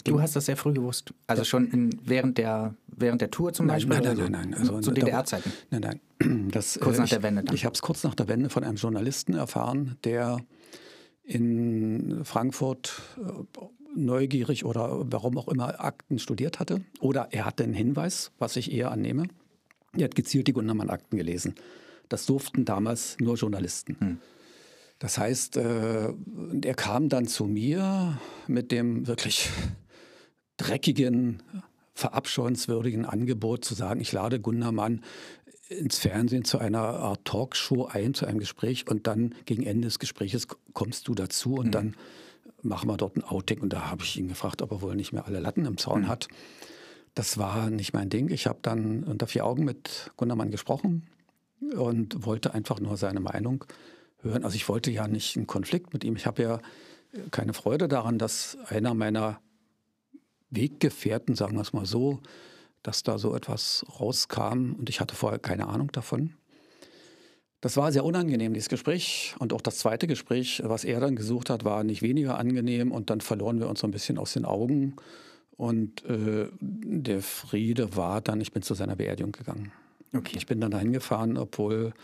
du 0.05 0.21
hast 0.21 0.37
das 0.37 0.47
sehr 0.47 0.57
früh 0.57 0.73
gewusst. 0.73 1.13
Also 1.27 1.43
schon 1.43 1.69
in, 1.73 1.91
während, 2.05 2.39
der, 2.39 2.75
während 2.87 3.21
der 3.21 3.33
Tour 3.33 3.53
zum 3.53 3.67
Beispiel? 3.67 3.99
Nein, 3.99 4.17
nein, 4.17 4.31
nein. 4.31 4.51
nein. 4.51 4.55
Also 4.55 4.81
zu 4.81 4.93
DDR-Zeiten? 4.93 5.53
Nein, 5.71 5.81
nein. 5.83 6.01
Das, 6.53 6.79
kurz 6.81 6.99
nach 6.99 7.05
ich, 7.05 7.11
der 7.11 7.23
Wende 7.25 7.43
dann. 7.43 7.55
Ich 7.55 7.65
habe 7.65 7.75
es 7.75 7.83
kurz 7.83 8.05
nach 8.05 8.15
der 8.15 8.29
Wende 8.29 8.49
von 8.49 8.63
einem 8.63 8.77
Journalisten 8.77 9.35
erfahren, 9.35 9.97
der 10.05 10.39
in 11.25 12.25
Frankfurt 12.25 13.03
neugierig 13.97 14.65
oder 14.65 15.05
warum 15.11 15.37
auch 15.37 15.49
immer 15.49 15.85
Akten 15.85 16.19
studiert 16.21 16.61
hatte. 16.61 16.83
Oder 17.01 17.29
er 17.33 17.45
hatte 17.45 17.65
einen 17.65 17.75
Hinweis, 17.75 18.31
was 18.39 18.57
ich 18.57 18.73
eher 18.73 18.93
annehme. 18.93 19.25
Er 19.99 20.05
hat 20.05 20.15
gezielt 20.15 20.47
die 20.47 20.53
Gundermann-Akten 20.53 21.17
gelesen. 21.17 21.55
Das 22.09 22.27
durften 22.27 22.65
damals 22.65 23.17
nur 23.21 23.37
Journalisten. 23.37 23.97
Hm. 23.99 24.19
Das 24.99 25.19
heißt, 25.19 25.59
äh, 25.59 26.13
er 26.63 26.75
kam 26.75 27.09
dann 27.09 27.27
zu 27.27 27.45
mir 27.45 28.19
mit 28.47 28.73
dem 28.73 29.07
wirklich 29.07 29.51
dreckigen, 30.57 31.43
verabscheuenswürdigen 31.95 33.05
Angebot 33.05 33.65
zu 33.65 33.75
sagen, 33.75 34.01
ich 34.01 34.13
lade 34.13 34.41
Gundermann 34.41 35.03
ins 35.69 35.99
Fernsehen 35.99 36.45
zu 36.45 36.59
einer 36.59 36.81
Art 36.81 37.25
Talkshow 37.25 37.87
ein, 37.87 38.15
zu 38.15 38.27
einem 38.27 38.39
Gespräch 38.39 38.87
und 38.89 39.07
dann 39.07 39.35
gegen 39.45 39.65
Ende 39.65 39.89
des 39.89 39.99
Gesprächs 39.99 40.47
kommst 40.73 41.09
du 41.09 41.15
dazu 41.15 41.55
und 41.55 41.67
mhm. 41.67 41.73
dann 41.73 41.97
machen 42.63 42.89
wir 42.89 42.97
dort 42.97 43.17
ein 43.17 43.25
Outing. 43.25 43.61
Und 43.61 43.73
da 43.73 43.91
habe 43.91 44.03
ich 44.03 44.17
ihn 44.17 44.29
gefragt, 44.29 44.63
ob 44.63 44.71
er 44.73 44.83
wohl 44.83 44.97
nicht 44.97 45.13
mehr 45.13 45.27
alle 45.27 45.41
Latten 45.41 45.67
im 45.67 45.77
Zaun 45.77 46.03
mhm. 46.03 46.09
hat. 46.09 46.29
Das 47.17 47.39
war 47.39 47.71
nicht 47.71 47.95
mein 47.95 48.11
Ding. 48.11 48.29
Ich 48.29 48.47
habe 48.47 48.59
dann 48.61 49.03
unter 49.03 49.27
vier 49.27 49.47
Augen 49.47 49.65
mit 49.65 50.13
Gundermann 50.19 50.51
gesprochen 50.51 51.07
und 51.75 52.27
wollte 52.27 52.53
einfach 52.53 52.79
nur 52.79 52.99
seine 52.99 53.21
Meinung 53.21 53.65
hören. 54.21 54.45
Also 54.45 54.55
ich 54.55 54.69
wollte 54.69 54.91
ja 54.91 55.09
nicht 55.09 55.35
einen 55.35 55.47
Konflikt 55.47 55.95
mit 55.95 56.05
ihm. 56.05 56.15
Ich 56.17 56.27
habe 56.27 56.43
ja 56.43 56.61
keine 57.31 57.55
Freude 57.55 57.89
daran, 57.89 58.19
dass 58.19 58.59
einer 58.67 58.93
meiner 58.93 59.41
Weggefährten, 60.51 61.35
sagen 61.35 61.55
wir 61.55 61.63
es 61.63 61.73
mal 61.73 61.87
so, 61.87 62.21
dass 62.83 63.03
da 63.03 63.17
so 63.17 63.35
etwas 63.35 63.87
rauskam 63.99 64.75
und 64.79 64.91
ich 64.91 65.01
hatte 65.01 65.17
vorher 65.17 65.39
keine 65.39 65.69
Ahnung 65.69 65.91
davon. 65.93 66.35
Das 67.63 67.79
war 67.79 67.93
sehr 67.93 68.05
unangenehm, 68.05 68.53
dieses 68.53 68.69
Gespräch. 68.69 69.35
Und 69.39 69.55
auch 69.55 69.63
das 69.63 69.79
zweite 69.79 70.07
Gespräch, 70.07 70.61
was 70.67 70.85
er 70.85 71.01
dann 71.01 71.17
gesucht 71.17 71.49
hat, 71.49 71.65
war 71.65 71.83
nicht 71.83 72.03
weniger 72.03 72.37
angenehm. 72.37 72.93
Und 72.93 73.09
dann 73.09 73.23
verloren 73.23 73.59
wir 73.59 73.71
uns 73.71 73.81
so 73.81 73.87
ein 73.87 73.91
bisschen 73.91 74.19
aus 74.19 74.35
den 74.35 74.45
Augen. 74.45 74.97
Und 75.57 76.05
äh, 76.05 76.49
der 76.61 77.23
Friede 77.23 77.97
war 77.97 78.21
dann, 78.21 78.41
ich 78.41 78.53
bin 78.53 78.63
zu 78.63 78.75
seiner 78.75 78.97
Beerdigung 78.97 79.33
gegangen. 79.33 79.73
Okay. 80.13 80.37
Ich 80.37 80.47
bin 80.47 80.61
dann 80.61 80.71
dahin 80.71 80.93
gefahren, 80.93 81.37
obwohl 81.37 81.95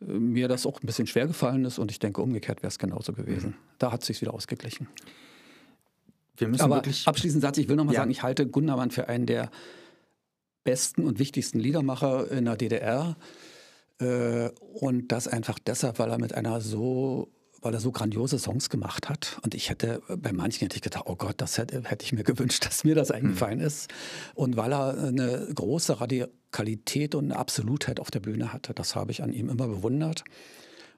äh, 0.00 0.04
mir 0.04 0.48
das 0.48 0.66
auch 0.66 0.82
ein 0.82 0.86
bisschen 0.86 1.06
schwer 1.06 1.26
gefallen 1.26 1.64
ist 1.64 1.78
und 1.78 1.90
ich 1.90 1.98
denke, 1.98 2.20
umgekehrt 2.20 2.62
wäre 2.62 2.68
es 2.68 2.78
genauso 2.78 3.12
gewesen. 3.12 3.50
Mhm. 3.50 3.54
Da 3.78 3.92
hat 3.92 4.02
es 4.02 4.08
sich 4.08 4.20
wieder 4.20 4.34
ausgeglichen. 4.34 4.88
Wir 6.36 6.48
müssen 6.48 6.62
Aber 6.62 6.76
wirklich 6.76 7.06
abschließend 7.06 7.42
Satz, 7.42 7.58
ich 7.58 7.68
will 7.68 7.76
nochmal 7.76 7.94
ja. 7.94 8.00
sagen, 8.00 8.10
ich 8.10 8.22
halte 8.22 8.46
Gundermann 8.46 8.90
für 8.90 9.08
einen 9.08 9.26
der 9.26 9.50
besten 10.64 11.04
und 11.04 11.18
wichtigsten 11.18 11.58
Liedermacher 11.58 12.30
in 12.30 12.44
der 12.44 12.56
DDR. 12.56 13.16
Äh, 14.00 14.50
und 14.74 15.08
das 15.12 15.28
einfach 15.28 15.58
deshalb, 15.58 15.98
weil 15.98 16.10
er 16.10 16.18
mit 16.18 16.34
einer 16.34 16.60
so 16.60 17.28
weil 17.62 17.72
er 17.72 17.80
so 17.80 17.92
grandiose 17.92 18.38
Songs 18.38 18.68
gemacht 18.68 19.08
hat. 19.08 19.38
Und 19.42 19.54
ich 19.54 19.70
hätte, 19.70 20.02
bei 20.08 20.32
manchen 20.32 20.62
hätte 20.62 20.76
ich 20.76 20.82
gedacht, 20.82 21.04
oh 21.06 21.16
Gott, 21.16 21.36
das 21.38 21.56
hätte, 21.56 21.82
hätte 21.84 22.04
ich 22.04 22.12
mir 22.12 22.24
gewünscht, 22.24 22.66
dass 22.66 22.84
mir 22.84 22.94
das 22.94 23.10
eingefallen 23.10 23.60
mhm. 23.60 23.66
ist. 23.66 23.88
Und 24.34 24.56
weil 24.56 24.72
er 24.72 24.98
eine 24.98 25.48
große 25.54 26.00
Radikalität 26.00 27.14
und 27.14 27.26
eine 27.26 27.36
Absolutheit 27.36 28.00
auf 28.00 28.10
der 28.10 28.20
Bühne 28.20 28.52
hatte, 28.52 28.74
das 28.74 28.96
habe 28.96 29.12
ich 29.12 29.22
an 29.22 29.32
ihm 29.32 29.48
immer 29.48 29.68
bewundert. 29.68 30.24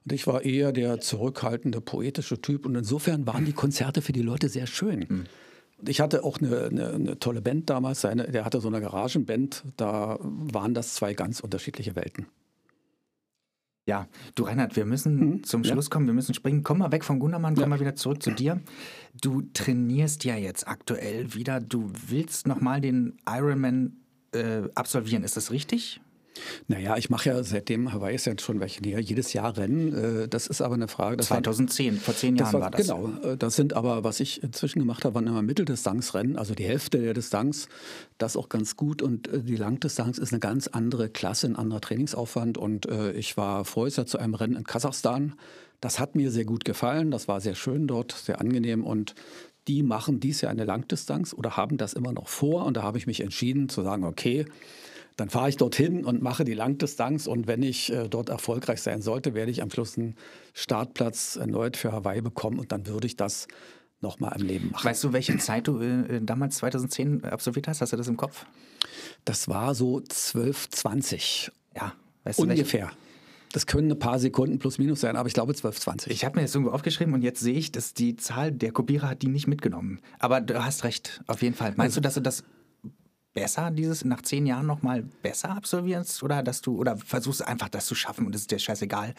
Und 0.03 0.11
ich 0.11 0.27
war 0.27 0.43
eher 0.43 0.71
der 0.71 0.99
zurückhaltende, 0.99 1.81
poetische 1.81 2.41
Typ. 2.41 2.65
Und 2.65 2.75
insofern 2.75 3.25
waren 3.25 3.45
die 3.45 3.53
Konzerte 3.53 4.01
für 4.01 4.11
die 4.11 4.21
Leute 4.21 4.49
sehr 4.49 4.67
schön. 4.67 5.05
Mhm. 5.07 5.25
Und 5.77 5.89
ich 5.89 5.99
hatte 5.99 6.23
auch 6.23 6.39
eine, 6.39 6.65
eine, 6.65 6.93
eine, 6.93 7.19
tolle 7.19 7.41
Band 7.41 7.69
damals. 7.69 8.01
Seine, 8.01 8.31
der 8.31 8.45
hatte 8.45 8.59
so 8.59 8.67
eine 8.69 8.81
Garagenband. 8.81 9.63
Da 9.77 10.17
waren 10.21 10.73
das 10.73 10.95
zwei 10.95 11.13
ganz 11.13 11.41
unterschiedliche 11.41 11.95
Welten. 11.95 12.27
Ja, 13.87 14.07
du 14.33 14.43
Reinhard, 14.43 14.75
wir 14.75 14.85
müssen 14.85 15.17
mhm. 15.17 15.43
zum 15.43 15.63
Schluss 15.63 15.85
ja. 15.85 15.89
kommen, 15.91 16.07
wir 16.07 16.13
müssen 16.13 16.33
springen. 16.33 16.63
Komm 16.63 16.79
mal 16.79 16.91
weg 16.91 17.03
vom 17.03 17.19
Gundermann, 17.19 17.53
komm 17.53 17.63
ja. 17.63 17.67
mal 17.67 17.79
wieder 17.79 17.95
zurück 17.95 18.23
zu 18.23 18.31
dir. 18.31 18.59
Du 19.21 19.43
trainierst 19.53 20.23
ja 20.23 20.35
jetzt 20.35 20.67
aktuell 20.67 21.35
wieder. 21.35 21.59
Du 21.59 21.91
willst 22.07 22.47
nochmal 22.47 22.81
den 22.81 23.17
Ironman 23.29 23.97
äh, 24.33 24.63
absolvieren, 24.73 25.23
ist 25.23 25.37
das 25.37 25.51
richtig? 25.51 26.01
Naja, 26.67 26.97
ich 26.97 27.09
mache 27.09 27.29
ja 27.29 27.43
seitdem 27.43 27.93
Hawaii 27.93 28.15
ist 28.15 28.25
ja 28.25 28.33
schon 28.39 28.59
welche 28.59 28.81
näher, 28.81 28.99
jedes 28.99 29.33
Jahr 29.33 29.55
Rennen. 29.57 30.23
Äh, 30.23 30.27
das 30.27 30.47
ist 30.47 30.61
aber 30.61 30.75
eine 30.75 30.87
Frage. 30.87 31.23
2010, 31.23 31.95
war, 31.95 32.01
vor 32.01 32.15
zehn 32.15 32.35
Jahren 32.35 32.45
das 32.45 32.53
war, 32.53 32.61
war, 32.61 32.71
das. 32.71 32.81
Genau. 32.81 33.09
Äh, 33.23 33.37
das 33.37 33.55
sind 33.55 33.73
aber, 33.73 34.03
was 34.03 34.19
ich 34.19 34.43
inzwischen 34.43 34.79
gemacht 34.79 35.05
habe, 35.05 35.15
waren 35.15 35.27
immer 35.27 35.41
Mitteldistanzrennen, 35.41 36.37
also 36.37 36.53
die 36.53 36.65
Hälfte 36.65 36.99
der 36.99 37.13
Distanz. 37.13 37.67
Das 38.17 38.35
auch 38.35 38.49
ganz 38.49 38.75
gut. 38.75 39.01
Und 39.01 39.27
äh, 39.27 39.41
die 39.41 39.55
Langdistanz 39.55 40.17
ist 40.17 40.33
eine 40.33 40.39
ganz 40.39 40.67
andere 40.67 41.09
Klasse, 41.09 41.47
ein 41.47 41.55
anderer 41.55 41.81
Trainingsaufwand. 41.81 42.57
Und 42.57 42.87
ich 43.15 43.37
war 43.37 43.65
vorher 43.65 44.05
zu 44.05 44.17
einem 44.17 44.33
Rennen 44.33 44.55
in 44.55 44.63
Kasachstan. 44.63 45.33
Das 45.81 45.99
hat 45.99 46.15
mir 46.15 46.31
sehr 46.31 46.45
gut 46.45 46.65
gefallen. 46.65 47.11
Das 47.11 47.27
war 47.27 47.41
sehr 47.41 47.55
schön 47.55 47.87
dort, 47.87 48.11
sehr 48.11 48.39
angenehm. 48.41 48.83
Und 48.83 49.15
die 49.67 49.83
machen 49.83 50.19
dies 50.19 50.41
Jahr 50.41 50.51
eine 50.51 50.65
Langdistanz 50.65 51.33
oder 51.33 51.57
haben 51.57 51.77
das 51.77 51.93
immer 51.93 52.11
noch 52.11 52.27
vor. 52.27 52.65
Und 52.65 52.77
da 52.77 52.83
habe 52.83 52.97
ich 52.97 53.07
mich 53.07 53.21
entschieden 53.21 53.69
zu 53.69 53.83
sagen, 53.83 54.03
okay, 54.03 54.45
dann 55.15 55.29
fahre 55.29 55.49
ich 55.49 55.57
dorthin 55.57 56.03
und 56.03 56.21
mache 56.21 56.43
die 56.43 56.53
Langdistanz 56.53 57.27
und 57.27 57.47
wenn 57.47 57.63
ich 57.63 57.91
äh, 57.91 58.09
dort 58.09 58.29
erfolgreich 58.29 58.81
sein 58.81 59.01
sollte, 59.01 59.33
werde 59.33 59.51
ich 59.51 59.61
am 59.61 59.71
Schluss 59.71 59.97
einen 59.97 60.15
Startplatz 60.53 61.37
erneut 61.37 61.77
für 61.77 61.91
Hawaii 61.91 62.21
bekommen 62.21 62.59
und 62.59 62.71
dann 62.71 62.87
würde 62.87 63.07
ich 63.07 63.15
das 63.15 63.47
nochmal 64.01 64.35
im 64.39 64.45
Leben 64.45 64.71
machen. 64.71 64.85
Weißt 64.85 65.03
du, 65.03 65.13
welche 65.13 65.37
Zeit 65.37 65.67
du 65.67 65.79
äh, 65.79 66.21
damals 66.21 66.57
2010 66.57 67.23
absolviert 67.23 67.67
hast? 67.67 67.81
Hast 67.81 67.93
du 67.93 67.97
das 67.97 68.07
im 68.07 68.17
Kopf? 68.17 68.45
Das 69.23 69.47
war 69.47 69.73
so 69.73 70.01
12, 70.01 70.69
20. 70.69 71.51
Ja, 71.75 71.93
weißt 72.23 72.39
du, 72.39 72.43
ungefähr. 72.43 72.87
Welche? 72.87 72.97
Das 73.53 73.67
können 73.67 73.89
ein 73.89 73.97
paar 73.97 74.19
Sekunden 74.19 74.59
plus 74.59 74.79
minus 74.79 74.99
sein, 74.99 75.15
aber 75.15 75.27
ich 75.27 75.33
glaube 75.33 75.55
12, 75.55 75.79
20. 75.79 76.11
Ich 76.11 76.25
habe 76.25 76.35
mir 76.35 76.41
das 76.41 76.53
irgendwo 76.53 76.73
aufgeschrieben 76.73 77.13
und 77.13 77.21
jetzt 77.21 77.39
sehe 77.39 77.53
ich, 77.53 77.71
dass 77.71 77.93
die 77.93 78.17
Zahl 78.17 78.51
der 78.51 78.73
Kopierer 78.73 79.09
hat 79.09 79.21
die 79.21 79.29
nicht 79.29 79.47
mitgenommen. 79.47 80.01
Aber 80.19 80.41
du 80.41 80.65
hast 80.65 80.83
recht, 80.83 81.21
auf 81.27 81.41
jeden 81.41 81.55
Fall. 81.55 81.73
Meinst 81.77 81.97
also, 81.97 82.01
du, 82.01 82.03
dass 82.03 82.13
du 82.15 82.21
das 82.21 82.43
besser, 83.35 83.69
dieses 83.69 84.03
nach 84.03 84.23
zehn 84.23 84.47
Jahren 84.47 84.65
nochmal 84.65 85.03
besser 85.21 85.51
absolvierst 85.51 86.23
oder 86.23 86.41
dass 86.41 86.61
du 86.61 86.79
oder 86.79 86.97
versuchst 86.97 87.45
einfach 87.45 87.69
das 87.69 87.85
zu 87.85 87.93
schaffen 87.93 88.25
und 88.25 88.33
es 88.33 88.41
ist 88.41 88.51
dir 88.51 88.57
scheißegal, 88.57 89.13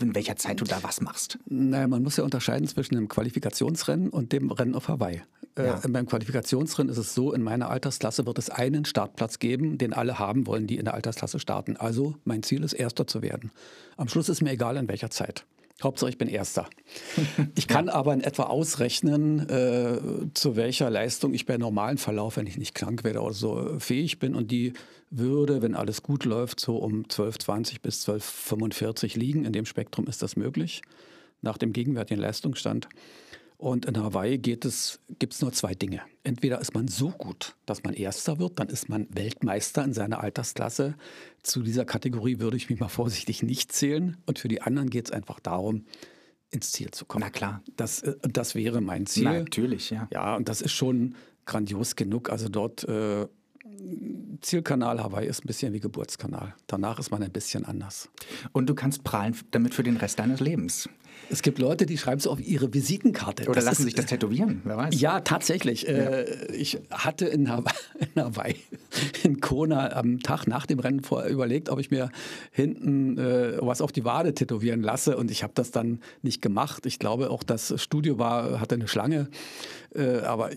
in 0.00 0.14
welcher 0.14 0.36
Zeit 0.36 0.60
du 0.60 0.64
da 0.64 0.82
was 0.82 1.00
machst? 1.00 1.38
Naja, 1.46 1.88
man 1.88 2.02
muss 2.02 2.18
ja 2.18 2.24
unterscheiden 2.24 2.68
zwischen 2.68 2.96
dem 2.96 3.08
Qualifikationsrennen 3.08 4.10
und 4.10 4.32
dem 4.32 4.50
Rennen 4.50 4.74
auf 4.74 4.88
Hawaii. 4.88 5.22
Äh, 5.56 5.66
ja. 5.66 5.80
Äh, 5.82 5.88
beim 5.88 6.06
Qualifikationsrennen 6.06 6.90
ist 6.90 6.98
es 6.98 7.14
so, 7.14 7.32
in 7.32 7.42
meiner 7.42 7.70
Altersklasse 7.70 8.26
wird 8.26 8.38
es 8.38 8.50
einen 8.50 8.84
Startplatz 8.84 9.38
geben, 9.38 9.78
den 9.78 9.92
alle 9.92 10.18
haben 10.18 10.46
wollen, 10.46 10.66
die 10.66 10.76
in 10.76 10.84
der 10.84 10.94
Altersklasse 10.94 11.38
starten. 11.38 11.76
Also 11.76 12.16
mein 12.24 12.42
Ziel 12.42 12.64
ist, 12.64 12.72
Erster 12.72 13.06
zu 13.06 13.22
werden. 13.22 13.52
Am 13.96 14.08
Schluss 14.08 14.28
ist 14.28 14.42
mir 14.42 14.50
egal, 14.50 14.76
in 14.76 14.88
welcher 14.88 15.10
Zeit. 15.10 15.46
Hauptsache, 15.82 16.10
ich 16.10 16.18
bin 16.18 16.28
Erster. 16.28 16.68
Ich 17.54 17.68
kann 17.68 17.88
aber 17.88 18.12
in 18.12 18.20
etwa 18.20 18.44
ausrechnen, 18.44 19.48
äh, 19.48 19.98
zu 20.34 20.56
welcher 20.56 20.90
Leistung 20.90 21.34
ich 21.34 21.46
bei 21.46 21.56
normalen 21.56 21.98
Verlauf, 21.98 22.36
wenn 22.36 22.46
ich 22.46 22.56
nicht 22.56 22.74
krank 22.74 23.04
werde 23.04 23.20
oder 23.20 23.34
so, 23.34 23.78
fähig 23.78 24.18
bin. 24.18 24.34
Und 24.34 24.50
die 24.50 24.72
würde, 25.10 25.62
wenn 25.62 25.74
alles 25.74 26.02
gut 26.02 26.24
läuft, 26.24 26.60
so 26.60 26.76
um 26.76 27.04
12,20 27.04 27.80
bis 27.82 28.08
12,45 28.08 29.18
liegen. 29.18 29.44
In 29.44 29.52
dem 29.52 29.66
Spektrum 29.66 30.06
ist 30.06 30.22
das 30.22 30.36
möglich, 30.36 30.82
nach 31.40 31.58
dem 31.58 31.72
gegenwärtigen 31.72 32.20
Leistungsstand. 32.20 32.88
Und 33.62 33.86
in 33.86 33.96
Hawaii 33.96 34.38
gibt 34.38 34.64
es 34.64 34.98
nur 35.40 35.52
zwei 35.52 35.72
Dinge. 35.76 36.00
Entweder 36.24 36.60
ist 36.60 36.74
man 36.74 36.88
so 36.88 37.10
gut, 37.10 37.54
dass 37.64 37.84
man 37.84 37.94
Erster 37.94 38.40
wird, 38.40 38.58
dann 38.58 38.68
ist 38.68 38.88
man 38.88 39.06
Weltmeister 39.10 39.84
in 39.84 39.92
seiner 39.92 40.20
Altersklasse. 40.20 40.96
Zu 41.44 41.62
dieser 41.62 41.84
Kategorie 41.84 42.40
würde 42.40 42.56
ich 42.56 42.68
mich 42.68 42.80
mal 42.80 42.88
vorsichtig 42.88 43.44
nicht 43.44 43.70
zählen. 43.70 44.16
Und 44.26 44.40
für 44.40 44.48
die 44.48 44.62
anderen 44.62 44.90
geht 44.90 45.04
es 45.06 45.12
einfach 45.12 45.38
darum, 45.38 45.84
ins 46.50 46.72
Ziel 46.72 46.90
zu 46.90 47.04
kommen. 47.04 47.22
Na 47.24 47.30
klar. 47.30 47.62
Das, 47.76 48.02
äh, 48.02 48.16
das 48.24 48.56
wäre 48.56 48.80
mein 48.80 49.06
Ziel. 49.06 49.22
Na, 49.22 49.34
natürlich, 49.34 49.90
ja. 49.90 50.08
Ja, 50.12 50.34
und 50.34 50.48
das 50.48 50.60
ist 50.60 50.72
schon 50.72 51.14
grandios 51.46 51.94
genug. 51.94 52.30
Also 52.30 52.48
dort 52.48 52.82
äh, 52.88 53.28
Zielkanal 54.40 55.00
Hawaii 55.00 55.28
ist 55.28 55.44
ein 55.44 55.46
bisschen 55.46 55.72
wie 55.72 55.78
Geburtskanal. 55.78 56.56
Danach 56.66 56.98
ist 56.98 57.12
man 57.12 57.22
ein 57.22 57.30
bisschen 57.30 57.64
anders. 57.64 58.10
Und 58.50 58.68
du 58.68 58.74
kannst 58.74 59.04
prahlen 59.04 59.36
damit 59.52 59.72
für 59.72 59.84
den 59.84 59.98
Rest 59.98 60.18
deines 60.18 60.40
Lebens. 60.40 60.88
Es 61.32 61.40
gibt 61.40 61.58
Leute, 61.58 61.86
die 61.86 61.96
schreiben 61.96 62.18
es 62.18 62.26
auf 62.26 62.40
ihre 62.40 62.74
Visitenkarte. 62.74 63.44
Oder 63.44 63.54
das 63.54 63.64
lassen 63.64 63.82
ist, 63.82 63.84
sich 63.86 63.94
das 63.94 64.04
tätowieren, 64.04 64.60
wer 64.64 64.76
weiß. 64.76 65.00
Ja, 65.00 65.20
tatsächlich. 65.20 65.84
Ja. 65.84 65.88
Äh, 65.88 66.54
ich 66.54 66.78
hatte 66.90 67.24
in 67.24 67.48
Hawaii, 67.48 67.72
in 68.14 68.22
Hawaii, 68.22 68.56
in 69.22 69.40
Kona 69.40 69.92
am 69.92 70.20
Tag 70.20 70.46
nach 70.46 70.66
dem 70.66 70.78
Rennen 70.78 71.02
vorher 71.02 71.30
überlegt, 71.30 71.70
ob 71.70 71.78
ich 71.78 71.90
mir 71.90 72.10
hinten 72.50 73.16
äh, 73.16 73.56
was 73.62 73.80
auf 73.80 73.92
die 73.92 74.04
Wade 74.04 74.34
tätowieren 74.34 74.82
lasse. 74.82 75.16
Und 75.16 75.30
ich 75.30 75.42
habe 75.42 75.54
das 75.54 75.70
dann 75.70 76.00
nicht 76.20 76.42
gemacht. 76.42 76.84
Ich 76.84 76.98
glaube, 76.98 77.30
auch 77.30 77.42
das 77.42 77.80
Studio 77.80 78.18
war, 78.18 78.60
hatte 78.60 78.74
eine 78.74 78.86
Schlange. 78.86 79.30
Äh, 79.94 80.18
aber 80.18 80.50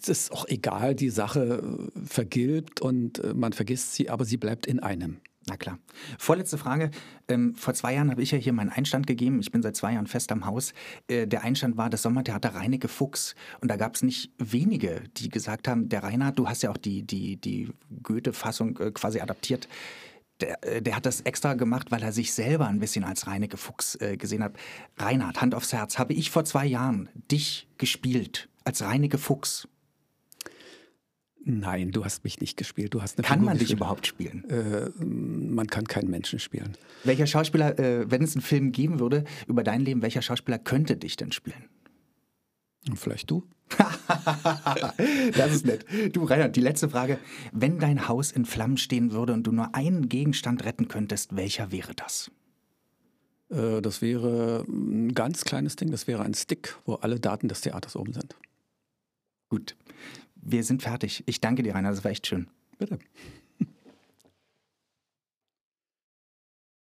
es 0.00 0.08
ist 0.08 0.32
auch 0.32 0.46
egal, 0.46 0.94
die 0.94 1.10
Sache 1.10 1.88
vergilbt 2.04 2.80
und 2.80 3.18
äh, 3.18 3.34
man 3.34 3.52
vergisst 3.52 3.94
sie, 3.94 4.08
aber 4.08 4.24
sie 4.24 4.36
bleibt 4.36 4.66
in 4.66 4.78
einem. 4.78 5.16
Na 5.46 5.56
klar. 5.56 5.78
Vorletzte 6.18 6.58
Frage. 6.58 6.90
Ähm, 7.28 7.54
vor 7.54 7.72
zwei 7.72 7.94
Jahren 7.94 8.10
habe 8.10 8.22
ich 8.22 8.30
ja 8.30 8.38
hier 8.38 8.52
meinen 8.52 8.68
Einstand 8.68 9.06
gegeben. 9.06 9.40
Ich 9.40 9.50
bin 9.50 9.62
seit 9.62 9.74
zwei 9.74 9.94
Jahren 9.94 10.06
fest 10.06 10.30
am 10.32 10.44
Haus. 10.44 10.74
Äh, 11.08 11.26
der 11.26 11.42
Einstand 11.42 11.78
war 11.78 11.88
das 11.88 12.02
Sommertheater 12.02 12.54
Reinecke 12.54 12.88
Fuchs. 12.88 13.34
Und 13.60 13.70
da 13.70 13.76
gab 13.76 13.94
es 13.94 14.02
nicht 14.02 14.32
wenige, 14.38 15.02
die 15.16 15.30
gesagt 15.30 15.66
haben, 15.66 15.88
der 15.88 16.02
Reinhard, 16.02 16.38
du 16.38 16.46
hast 16.46 16.62
ja 16.62 16.70
auch 16.70 16.76
die, 16.76 17.04
die, 17.04 17.38
die 17.38 17.72
Goethe-Fassung 18.02 18.78
äh, 18.78 18.90
quasi 18.90 19.20
adaptiert. 19.20 19.66
Der, 20.42 20.62
äh, 20.62 20.82
der, 20.82 20.94
hat 20.94 21.06
das 21.06 21.22
extra 21.22 21.54
gemacht, 21.54 21.90
weil 21.90 22.02
er 22.02 22.12
sich 22.12 22.34
selber 22.34 22.66
ein 22.68 22.78
bisschen 22.78 23.04
als 23.04 23.26
Reinecke 23.26 23.56
Fuchs 23.56 23.98
gesehen 24.18 24.42
hat. 24.42 24.54
Reinhard, 24.98 25.40
Hand 25.40 25.54
aufs 25.54 25.72
Herz, 25.72 25.98
habe 25.98 26.12
ich 26.12 26.30
vor 26.30 26.44
zwei 26.44 26.66
Jahren 26.66 27.08
dich 27.30 27.66
gespielt 27.78 28.48
als 28.64 28.82
Reinecke 28.82 29.18
Fuchs? 29.18 29.68
Nein, 31.42 31.90
du 31.90 32.04
hast 32.04 32.24
mich 32.24 32.40
nicht 32.40 32.56
gespielt. 32.56 32.92
Du 32.92 33.02
hast 33.02 33.16
kann 33.16 33.38
Figur 33.38 33.46
man 33.46 33.58
dich 33.58 33.72
überhaupt 33.72 34.06
spielen? 34.06 34.44
Äh, 34.50 34.90
man 35.02 35.66
kann 35.66 35.86
keinen 35.86 36.10
Menschen 36.10 36.38
spielen. 36.38 36.76
Welcher 37.04 37.26
Schauspieler, 37.26 37.78
äh, 37.78 38.10
wenn 38.10 38.22
es 38.22 38.34
einen 38.34 38.42
Film 38.42 38.72
geben 38.72 39.00
würde 39.00 39.24
über 39.46 39.64
dein 39.64 39.80
Leben, 39.80 40.02
welcher 40.02 40.22
Schauspieler 40.22 40.58
könnte 40.58 40.96
dich 40.96 41.16
denn 41.16 41.32
spielen? 41.32 41.64
Vielleicht 42.94 43.30
du. 43.30 43.44
das 45.36 45.52
ist 45.52 45.66
nett. 45.66 45.86
Du, 46.12 46.24
Reinhard, 46.24 46.56
die 46.56 46.60
letzte 46.60 46.88
Frage. 46.88 47.18
Wenn 47.52 47.78
dein 47.78 48.08
Haus 48.08 48.32
in 48.32 48.44
Flammen 48.44 48.76
stehen 48.76 49.12
würde 49.12 49.32
und 49.32 49.46
du 49.46 49.52
nur 49.52 49.74
einen 49.74 50.08
Gegenstand 50.08 50.64
retten 50.64 50.88
könntest, 50.88 51.36
welcher 51.36 51.70
wäre 51.70 51.94
das? 51.94 52.30
Äh, 53.50 53.80
das 53.80 54.02
wäre 54.02 54.64
ein 54.68 55.14
ganz 55.14 55.44
kleines 55.44 55.76
Ding. 55.76 55.90
Das 55.90 56.06
wäre 56.06 56.22
ein 56.22 56.34
Stick, 56.34 56.76
wo 56.84 56.94
alle 56.94 57.20
Daten 57.20 57.48
des 57.48 57.60
Theaters 57.60 57.96
oben 57.96 58.12
sind. 58.12 58.34
Gut. 59.48 59.76
Wir 60.42 60.64
sind 60.64 60.82
fertig. 60.82 61.22
Ich 61.26 61.40
danke 61.40 61.62
dir, 61.62 61.74
Rainer. 61.74 61.90
Das 61.90 62.04
war 62.04 62.10
echt 62.10 62.26
schön. 62.26 62.48
Bitte. 62.78 62.98